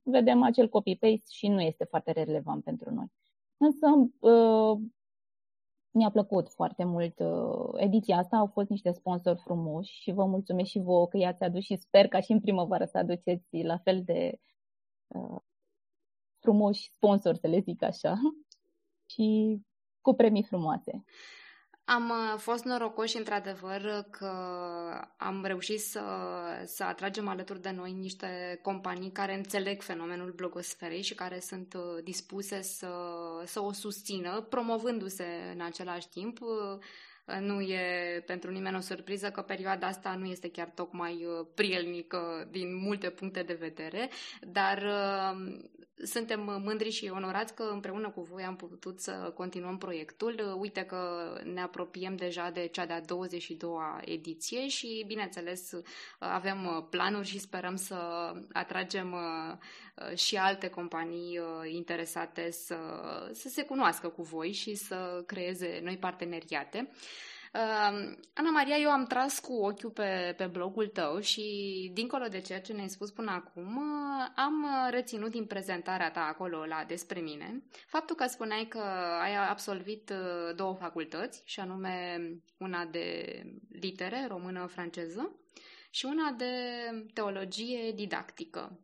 [0.03, 3.11] vedem acel copy-paste și nu este foarte relevant pentru noi.
[3.57, 3.87] Însă
[4.19, 4.79] uh,
[5.91, 10.69] mi-a plăcut foarte mult uh, ediția asta, au fost niște sponsori frumoși și vă mulțumesc
[10.69, 14.03] și vouă că i-ați adus și sper ca și în primăvară să aduceți la fel
[14.03, 14.39] de
[15.07, 15.39] uh,
[16.39, 18.13] frumoși sponsori, să le zic așa,
[19.11, 19.59] și
[20.01, 21.03] cu premii frumoase.
[21.89, 24.31] Am uh, fost norocoși, într-adevăr, că
[25.17, 26.01] am reușit să,
[26.65, 32.03] să atragem alături de noi niște companii care înțeleg fenomenul blogosferei și care sunt uh,
[32.03, 32.89] dispuse să,
[33.45, 36.39] să o susțină, promovându-se în același timp.
[37.29, 42.47] Uh, nu e pentru nimeni o surpriză că perioada asta nu este chiar tocmai prielnică
[42.51, 44.09] din multe puncte de vedere,
[44.41, 44.83] dar
[46.03, 50.55] suntem mândri și onorați că împreună cu voi am putut să continuăm proiectul.
[50.59, 50.97] Uite că
[51.53, 55.71] ne apropiem deja de cea de-a 22-a ediție și, bineînțeles,
[56.19, 59.57] avem planuri și sperăm să atragem uh,
[60.15, 62.77] și alte companii uh, interesate să,
[63.33, 66.89] să se cunoască cu voi și să creeze noi parteneriate.
[67.53, 71.43] Uh, Ana Maria, eu am tras cu ochiul pe, pe blogul tău și,
[71.93, 76.65] dincolo de ceea ce ne-ai spus până acum, uh, am reținut din prezentarea ta acolo
[76.65, 78.81] la despre mine faptul că spuneai că
[79.21, 82.19] ai absolvit uh, două facultăți, și anume
[82.57, 85.35] una de litere, română-franceză,
[85.89, 86.53] și una de
[87.13, 88.79] teologie didactică.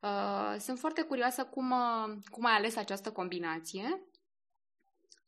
[0.00, 4.10] Uh, sunt foarte curioasă cum, uh, cum ai ales această combinație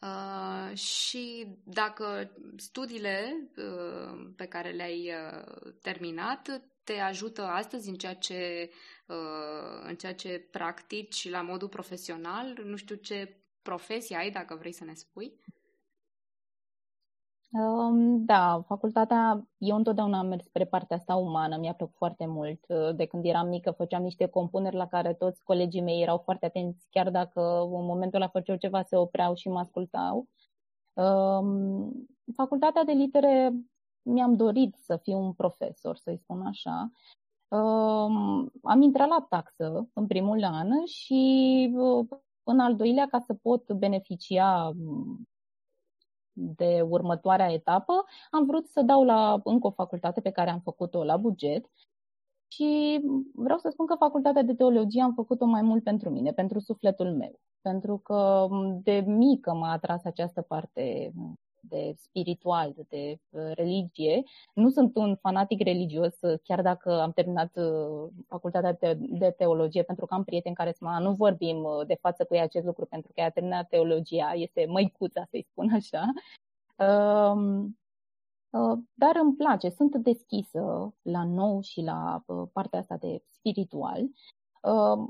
[0.03, 8.15] Uh, și dacă studiile uh, pe care le-ai uh, terminat te ajută astăzi în ceea
[8.15, 8.71] ce,
[9.07, 14.73] uh, în ceea ce practici la modul profesional, nu știu ce profesie ai, dacă vrei
[14.73, 15.41] să ne spui.
[18.25, 22.67] Da, facultatea, eu întotdeauna am mers spre partea asta umană, mi-a plăcut foarte mult.
[22.97, 26.87] De când eram mică făceam niște compuneri la care toți colegii mei erau foarte atenți,
[26.91, 30.27] chiar dacă în momentul ăla făceau ceva, se opreau și mă ascultau.
[32.37, 33.53] Facultatea de litere
[34.03, 36.91] mi-am dorit să fiu un profesor, să-i spun așa.
[38.63, 41.71] Am intrat la taxă în primul an și
[42.43, 44.73] în al doilea, ca să pot beneficia
[46.33, 51.05] de următoarea etapă, am vrut să dau la încă o facultate pe care am făcut-o
[51.05, 51.71] la buget
[52.49, 53.01] și
[53.35, 57.17] vreau să spun că facultatea de teologie am făcut-o mai mult pentru mine, pentru sufletul
[57.17, 58.49] meu, pentru că
[58.83, 61.13] de mică m-a atras această parte
[61.69, 63.19] de spiritual, de
[63.55, 64.23] religie.
[64.55, 70.15] Nu sunt un fanatic religios, chiar dacă am terminat uh, facultatea de teologie, pentru că
[70.15, 73.21] am prieteni care spun, nu vorbim uh, de față cu ei acest lucru, pentru că
[73.21, 76.13] ea a terminat teologia, este măicuța, să-i spun așa.
[76.77, 77.79] Um,
[78.51, 84.01] uh, dar îmi place, sunt deschisă la nou și la partea asta de spiritual.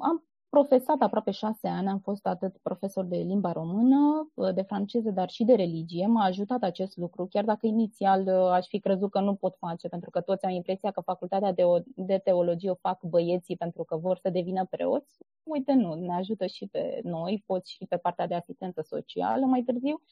[0.00, 0.24] Am
[0.56, 5.44] profesat aproape șase ani, am fost atât profesor de limba română, de franceză, dar și
[5.44, 6.06] de religie.
[6.06, 9.88] M-a ajutat acest lucru, chiar dacă inițial uh, aș fi crezut că nu pot face,
[9.88, 13.84] pentru că toți au impresia că facultatea de, o, de teologie o fac băieții pentru
[13.84, 15.18] că vor să devină preoți.
[15.42, 19.62] Uite, nu, ne ajută și pe noi, poți și pe partea de asistență socială mai
[19.62, 20.02] târziu.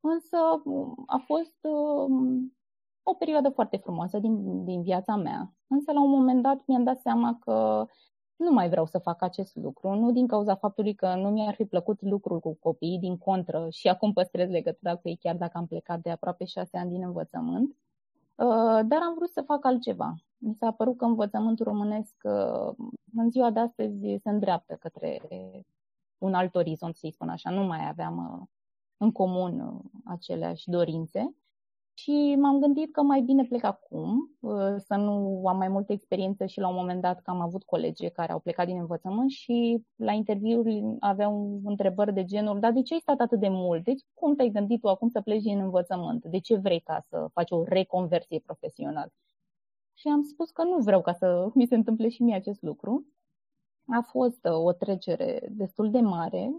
[0.00, 0.36] Însă
[1.06, 2.56] a fost um,
[3.02, 5.54] o perioadă foarte frumoasă din, din viața mea.
[5.66, 7.86] Însă la un moment dat mi-am dat seama că
[8.36, 11.64] nu mai vreau să fac acest lucru, nu din cauza faptului că nu mi-ar fi
[11.64, 15.66] plăcut lucrul cu copiii, din contră, și acum păstrez legătura cu ei chiar dacă am
[15.66, 17.68] plecat de aproape șase ani din învățământ,
[18.34, 20.14] uh, dar am vrut să fac altceva.
[20.38, 22.74] Mi s-a părut că învățământul românesc uh,
[23.14, 25.20] în ziua de astăzi se îndreaptă către
[26.18, 27.50] un alt orizont, să-i spun așa.
[27.50, 28.46] Nu mai aveam uh,
[28.96, 31.34] în comun aceleași dorințe
[31.94, 36.46] și m-am gândit că mai bine plec acum, uh, să nu am mai multă experiență
[36.46, 39.82] și la un moment dat că am avut colegi care au plecat din învățământ și
[39.96, 43.84] la interviuri aveau întrebări de genul, dar de ce ai stat atât de mult?
[43.84, 46.24] Deci cum te-ai gândit tu acum să pleci din învățământ?
[46.24, 49.12] De ce vrei ca să faci o reconversie profesională?
[49.94, 53.06] Și am spus că nu vreau ca să mi se întâmple și mie acest lucru.
[53.86, 56.56] A fost uh, o trecere destul de mare.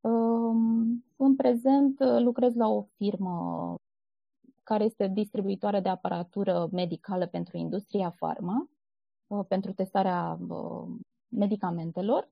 [0.00, 3.74] Um, în prezent uh, lucrez la o firmă
[4.70, 8.68] care este distribuitoare de aparatură medicală pentru industria farma,
[9.26, 10.88] uh, pentru testarea uh,
[11.28, 12.28] medicamentelor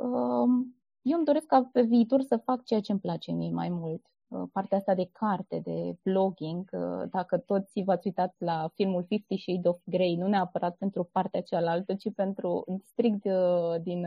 [0.00, 3.68] Um, eu îmi doresc ca pe viitor să fac ceea ce îmi place mie mai
[3.68, 4.02] mult.
[4.28, 9.36] Uh, partea asta de carte, de blogging, uh, dacă toți v-ați uitat la filmul Fifty
[9.36, 14.06] Shades of Grey, nu neapărat pentru partea cealaltă, ci pentru strict uh, din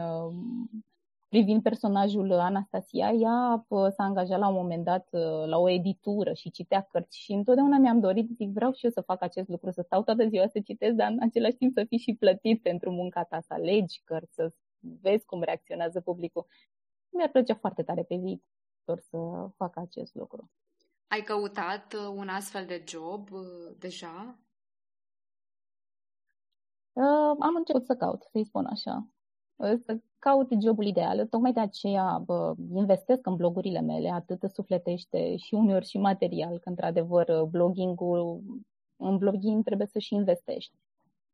[1.34, 5.08] privind personajul Anastasia, ea s-a angajat la un moment dat
[5.46, 9.02] la o editură și citea cărți și întotdeauna mi-am dorit, zic, vreau și eu să
[9.02, 11.98] fac acest lucru, să stau toată ziua să citesc, dar în același timp să fii
[11.98, 14.54] și plătit pentru munca ta, să alegi cărți, să
[15.02, 16.46] vezi cum reacționează publicul.
[17.10, 19.18] Mi-ar plăcea foarte tare pe viitor să
[19.56, 20.52] fac acest lucru.
[21.08, 24.40] Ai căutat uh, un astfel de job uh, deja?
[26.94, 29.12] Uh, am început să caut, să-i spun așa.
[29.56, 31.28] Uh, să caut jobul ideal.
[31.28, 36.70] Tocmai de aceea bă, investesc în blogurile mele, atât sufletește și uneori și material, că
[36.70, 38.41] într-adevăr blogging-ul,
[38.97, 40.74] în blogging trebuie să și investești.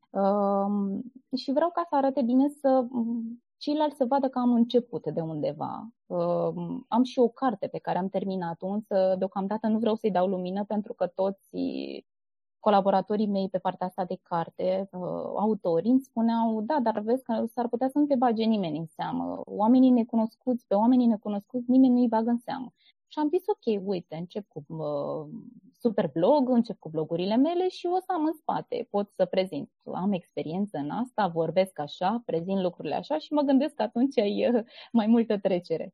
[0.10, 1.00] Uh,
[1.38, 2.86] și vreau ca să arate bine să
[3.58, 5.90] ceilalți să vadă că am început de undeva.
[6.06, 6.54] Uh,
[6.88, 10.66] am și o carte pe care am terminat-o, însă deocamdată nu vreau să-i dau lumină
[10.66, 11.58] pentru că toți
[12.60, 15.02] colaboratorii mei pe partea asta de carte, uh,
[15.36, 18.86] autorii, îmi spuneau, da, dar vezi că s-ar putea să nu te bage nimeni în
[18.86, 19.42] seamă.
[19.46, 22.74] Oamenii necunoscuți, pe oamenii necunoscuți, nimeni nu-i bagă în seamă.
[23.08, 25.28] Și am zis, ok, uite, încep cu uh,
[25.80, 28.88] super blog, încep cu blogurile mele și o să am în spate.
[28.90, 29.72] Pot să prezint.
[29.94, 34.50] Am experiență în asta, vorbesc așa, prezint lucrurile așa și mă gândesc că atunci ai
[34.54, 35.94] uh, mai multă trecere.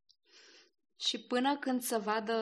[0.96, 2.34] Și până când să vadă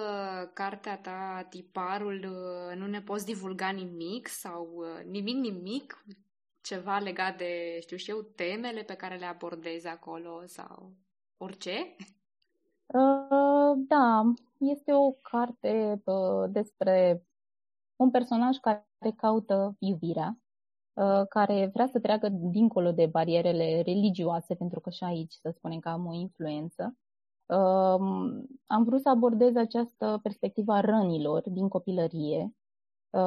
[0.54, 6.06] cartea ta, tiparul, uh, nu ne poți divulga nimic sau uh, nimic, nimic?
[6.62, 10.94] Ceva legat de, știu și eu, temele pe care le abordezi acolo sau
[11.38, 11.96] orice?
[12.86, 17.24] Uh, da, este o carte uh, despre
[17.96, 20.38] un personaj care caută iubirea,
[20.94, 25.80] uh, care vrea să treacă dincolo de barierele religioase, pentru că și aici, să spunem
[25.80, 26.98] că am o influență.
[27.54, 32.56] Uh, am vrut să abordez această perspectivă a rănilor din copilărie.
[33.10, 33.20] Uh,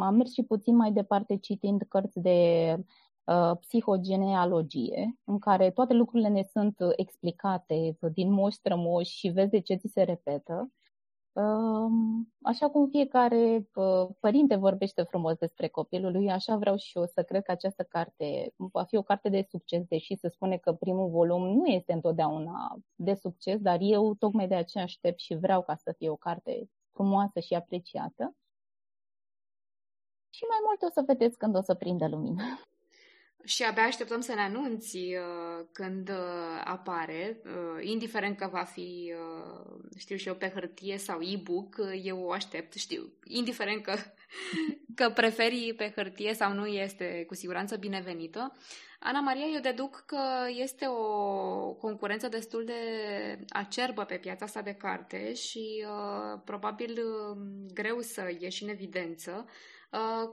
[0.00, 2.78] am mers și puțin mai departe citind cărți de
[3.26, 9.60] Uh, psihogenealogie, în care toate lucrurile ne sunt explicate din moș strămoși și vezi de
[9.60, 10.70] ce ți se repetă.
[11.36, 17.06] Um, așa cum fiecare uh, părinte vorbește frumos despre copilul lui, așa vreau și eu
[17.06, 20.72] să cred că această carte va fi o carte de succes, deși se spune că
[20.72, 25.62] primul volum nu este întotdeauna de succes, dar eu tocmai de aceea aștept și vreau
[25.62, 28.34] ca să fie o carte frumoasă și apreciată.
[30.30, 32.42] Și mai mult o să vedeți când o să prindă lumină
[33.46, 39.14] și abia așteptăm să ne anunți uh, când uh, apare, uh, indiferent că va fi,
[39.14, 43.94] uh, știu și eu, pe hârtie sau e-book, uh, eu o aștept, știu, indiferent că,
[44.98, 48.56] că preferi pe hârtie sau nu, este cu siguranță binevenită.
[49.00, 52.74] Ana Maria, eu deduc că este o concurență destul de
[53.48, 57.36] acerbă pe piața asta de carte și uh, probabil uh,
[57.74, 59.46] greu să ieși în evidență.
[59.92, 60.30] Uh,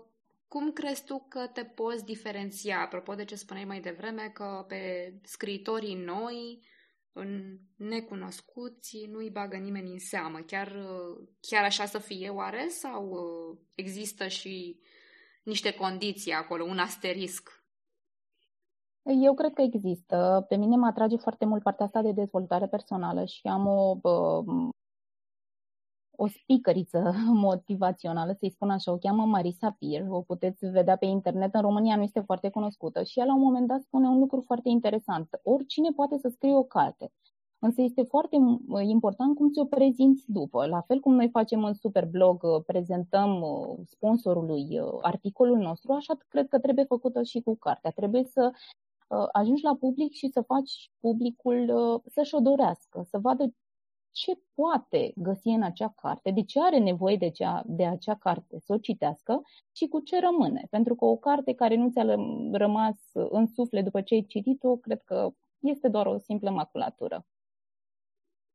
[0.54, 5.14] cum crezi tu că te poți diferenția, apropo de ce spuneai mai devreme, că pe
[5.24, 6.64] scriitorii noi,
[7.14, 10.40] în necunoscuți, nu-i bagă nimeni în seamă?
[10.40, 10.68] Chiar,
[11.40, 12.68] chiar așa să fie oare?
[12.68, 14.80] Sau uh, există și
[15.44, 17.64] niște condiții acolo, un asterisc?
[19.24, 20.46] Eu cred că există.
[20.50, 23.98] Pe mine mă atrage foarte mult partea asta de dezvoltare personală și am o
[26.16, 27.14] o speakeriță
[27.48, 31.96] motivațională, să-i spun așa, o cheamă Marisa Pir, o puteți vedea pe internet, în România
[31.96, 35.30] nu este foarte cunoscută și ea la un moment dat spune un lucru foarte interesant.
[35.44, 37.12] Oricine poate să scrie o carte,
[37.60, 38.38] însă este foarte
[38.82, 40.66] important cum ți-o prezinți după.
[40.66, 46.18] La fel cum noi facem în Superblog, uh, prezentăm uh, sponsorului uh, articolul nostru, așa
[46.28, 47.92] cred că trebuie făcută și cu cartea.
[47.92, 48.52] Trebuie să
[49.32, 51.72] ajungi la public și să faci publicul
[52.06, 53.54] să-și o dorească, să vadă
[54.14, 58.60] ce poate găsi în acea carte, de ce are nevoie de, cea, de acea carte
[58.60, 59.42] să o citească
[59.72, 60.68] și cu ce rămâne.
[60.70, 62.16] Pentru că o carte care nu ți-a
[62.52, 67.26] rămas în suflet după ce ai citit-o, cred că este doar o simplă maculatură.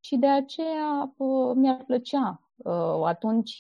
[0.00, 1.14] Și de aceea
[1.54, 2.42] mi-ar plăcea
[3.04, 3.58] atunci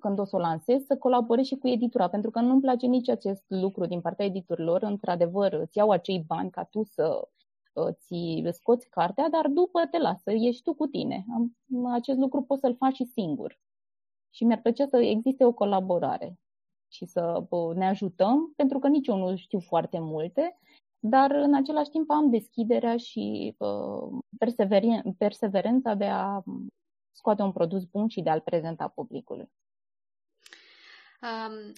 [0.00, 3.08] când o să o lansez să colaborez și cu editura, pentru că nu-mi place nici
[3.08, 4.82] acest lucru din partea editurilor.
[4.82, 7.28] Într-adevăr, îți iau acei bani ca tu să
[7.90, 11.24] ți scoți cartea, dar după te lasă, ești tu cu tine.
[11.92, 13.58] Acest lucru poți să-l faci și singur.
[14.34, 16.38] Și mi-ar plăcea să existe o colaborare
[16.88, 20.58] și să ne ajutăm, pentru că nici eu nu știu foarte multe,
[20.98, 23.56] dar în același timp am deschiderea și
[25.18, 26.42] perseverența de a
[27.12, 29.50] scoate un produs bun și de a-l prezenta publicului.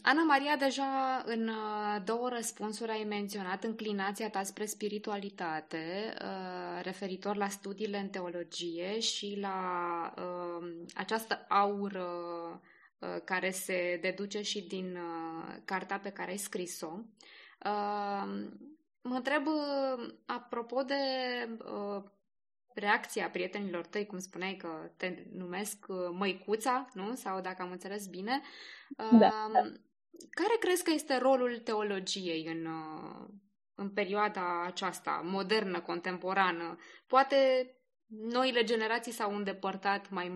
[0.02, 7.36] Ana Maria, deja în uh, două răspunsuri ai menționat înclinația ta spre spiritualitate, uh, referitor
[7.36, 12.06] la studiile în teologie și la um, această aură
[12.98, 14.98] uh, care se deduce și din
[15.64, 16.98] cartea pe care ai scris-o.
[19.02, 19.46] Mă întreb,
[20.26, 20.94] apropo de
[22.74, 27.14] reacția prietenilor tăi, cum spuneai că te numesc măicuța, nu?
[27.14, 28.40] Sau dacă am înțeles bine,
[29.18, 29.50] da.
[30.30, 33.28] Care crezi că este rolul teologiei în, uh,
[33.74, 36.76] în perioada aceasta, modernă, contemporană?
[37.06, 37.70] Poate
[38.06, 40.28] noile generații s-au îndepărtat mai,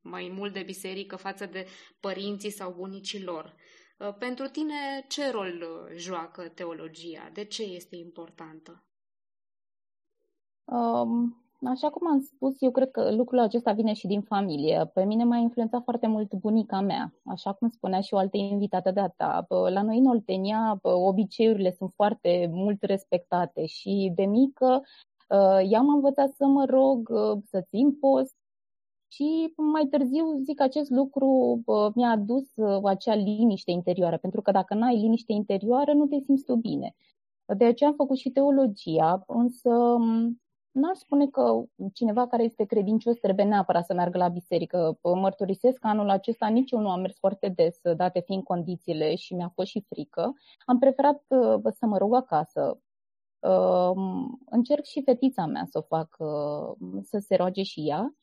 [0.00, 1.66] mai mult de biserică față de
[2.00, 3.54] părinții sau bunicii lor.
[3.98, 7.30] Uh, pentru tine, ce rol uh, joacă teologia?
[7.32, 8.84] De ce este importantă?
[10.64, 14.90] Um, Așa cum am spus, eu cred că lucrul acesta vine și din familie.
[14.94, 18.90] Pe mine m-a influențat foarte mult bunica mea, așa cum spunea și o altă invitată
[18.90, 19.46] de-a ta.
[19.48, 24.82] La noi în Oltenia, obiceiurile sunt foarte mult respectate și de mică
[25.30, 28.34] ă, ea m-a învățat să mă rog, ă, să țin post
[29.12, 31.60] și mai târziu zic acest lucru
[31.94, 36.44] mi-a adus ă, acea liniște interioară, pentru că dacă n-ai liniște interioară, nu te simți
[36.44, 36.94] tu bine.
[37.56, 39.70] De aceea am făcut și teologia, însă
[40.76, 41.62] N-aș spune că
[41.92, 44.98] cineva care este credincios trebuie neapărat să meargă la biserică.
[45.02, 49.34] Mărturisesc că anul acesta nici eu nu am mers foarte des, date fiind condițiile și
[49.34, 50.32] mi-a fost și frică.
[50.64, 52.80] Am preferat uh, să mă rog acasă.
[53.38, 58.14] Um, încerc și fetița mea să o fac, uh, să se roage și ea.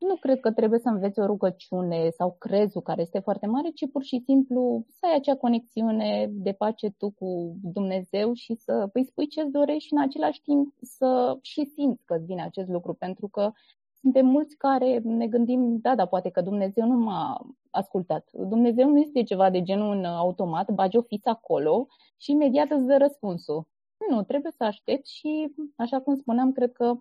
[0.00, 3.68] Um, nu cred că trebuie să înveți o rugăciune sau crezul care este foarte mare,
[3.70, 8.88] ci pur și simplu să ai acea conexiune de pace tu cu Dumnezeu și să
[8.92, 12.94] îi spui ce-ți dorești și în același timp să și simți că vine acest lucru,
[12.94, 13.52] pentru că
[14.00, 18.28] suntem mulți care ne gândim, da, da, poate că Dumnezeu nu m-a ascultat.
[18.32, 21.86] Dumnezeu nu este ceva de genul un automat, bagi o fiță acolo
[22.16, 23.68] și imediat îți dă răspunsul.
[24.10, 26.94] Nu, trebuie să aștepți și, așa cum spuneam, cred că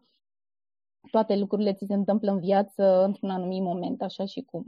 [1.11, 4.63] toate lucrurile ți se întâmplă în viață într-un anumit moment, așa și cum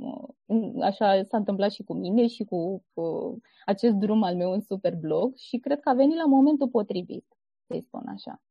[0.82, 5.36] așa s-a întâmplat și cu mine și cu, cu acest drum al meu în Superblog
[5.36, 7.26] și cred că a venit la momentul potrivit,
[7.68, 8.42] să-i spun așa.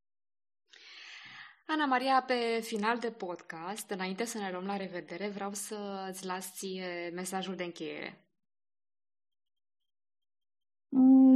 [1.66, 6.26] Ana Maria, pe final de podcast, înainte să ne luăm la revedere, vreau să îți
[6.26, 8.29] las ție mesajul de încheiere.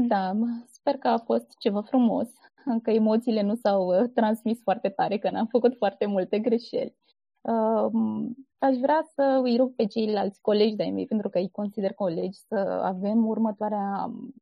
[0.06, 0.32] Da,
[0.66, 2.28] sper că a fost ceva frumos
[2.64, 6.96] încă emoțiile nu s-au uh, transmis foarte tare, că n-am făcut foarte multe greșeli.
[7.40, 11.92] Um, aș vrea să îi rog pe ceilalți colegi de-ai mei, pentru că îi consider
[11.92, 14.34] colegi, să avem următoarea um,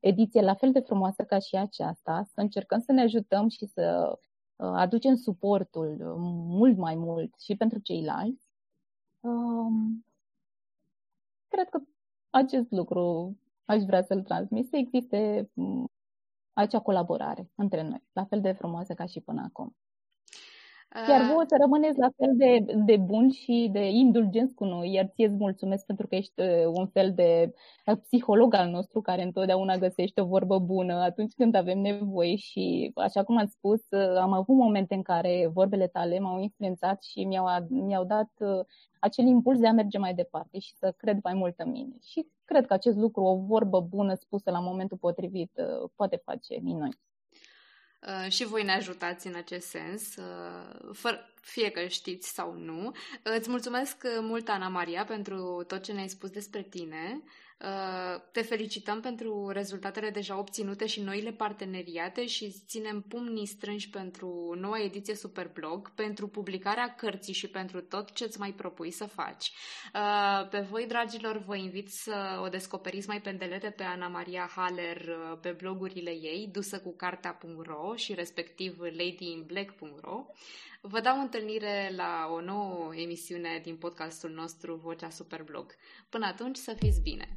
[0.00, 4.18] ediție la fel de frumoasă ca și aceasta, să încercăm să ne ajutăm și să
[4.56, 6.14] uh, aducem suportul uh,
[6.48, 8.48] mult mai mult și pentru ceilalți.
[9.20, 10.04] Um,
[11.48, 11.80] cred că
[12.30, 15.86] acest lucru aș vrea să-l transmit, să existe um,
[16.52, 19.76] acea colaborare între noi, la fel de frumoasă ca și până acum.
[21.08, 24.92] Iar uh, voi să rămâneți la fel de, de bun și de indulgenți cu noi,
[24.92, 27.52] iar ție îți mulțumesc pentru că ești uh, un fel de
[27.86, 32.92] uh, psiholog al nostru care întotdeauna găsește o vorbă bună atunci când avem nevoie și,
[32.94, 33.80] așa cum am spus,
[34.20, 38.30] am avut momente în care vorbele tale m-au influențat și mi-au, mi-au dat
[39.00, 41.94] acel impuls de a merge mai departe și să cred mai mult în mine.
[42.02, 45.50] Și cred că acest lucru, o vorbă bună spusă la momentul potrivit,
[45.94, 46.98] poate face minuni.
[46.98, 47.13] Uh,
[48.28, 52.86] și voi ne ajutați în acest sens, uh, fără, fie că știți sau nu.
[52.86, 52.92] Uh,
[53.38, 57.22] îți mulțumesc mult, Ana Maria, pentru tot ce ne-ai spus despre tine.
[57.60, 64.54] Uh, te felicităm pentru rezultatele deja obținute și noile parteneriate și ținem pumnii strânși pentru
[64.58, 69.52] noua ediție Superblog, pentru publicarea cărții și pentru tot ce îți mai propui să faci.
[69.94, 75.00] Uh, pe voi, dragilor, vă invit să o descoperiți mai pendelete pe Ana Maria Haller
[75.00, 80.26] uh, pe blogurile ei, dusă cu cartea.ro și respectiv ladyinblack.ro.
[80.86, 85.74] Vă dau întâlnire la o nouă emisiune din podcastul nostru Vocea Superblog.
[86.08, 87.32] Până atunci, să fiți bine!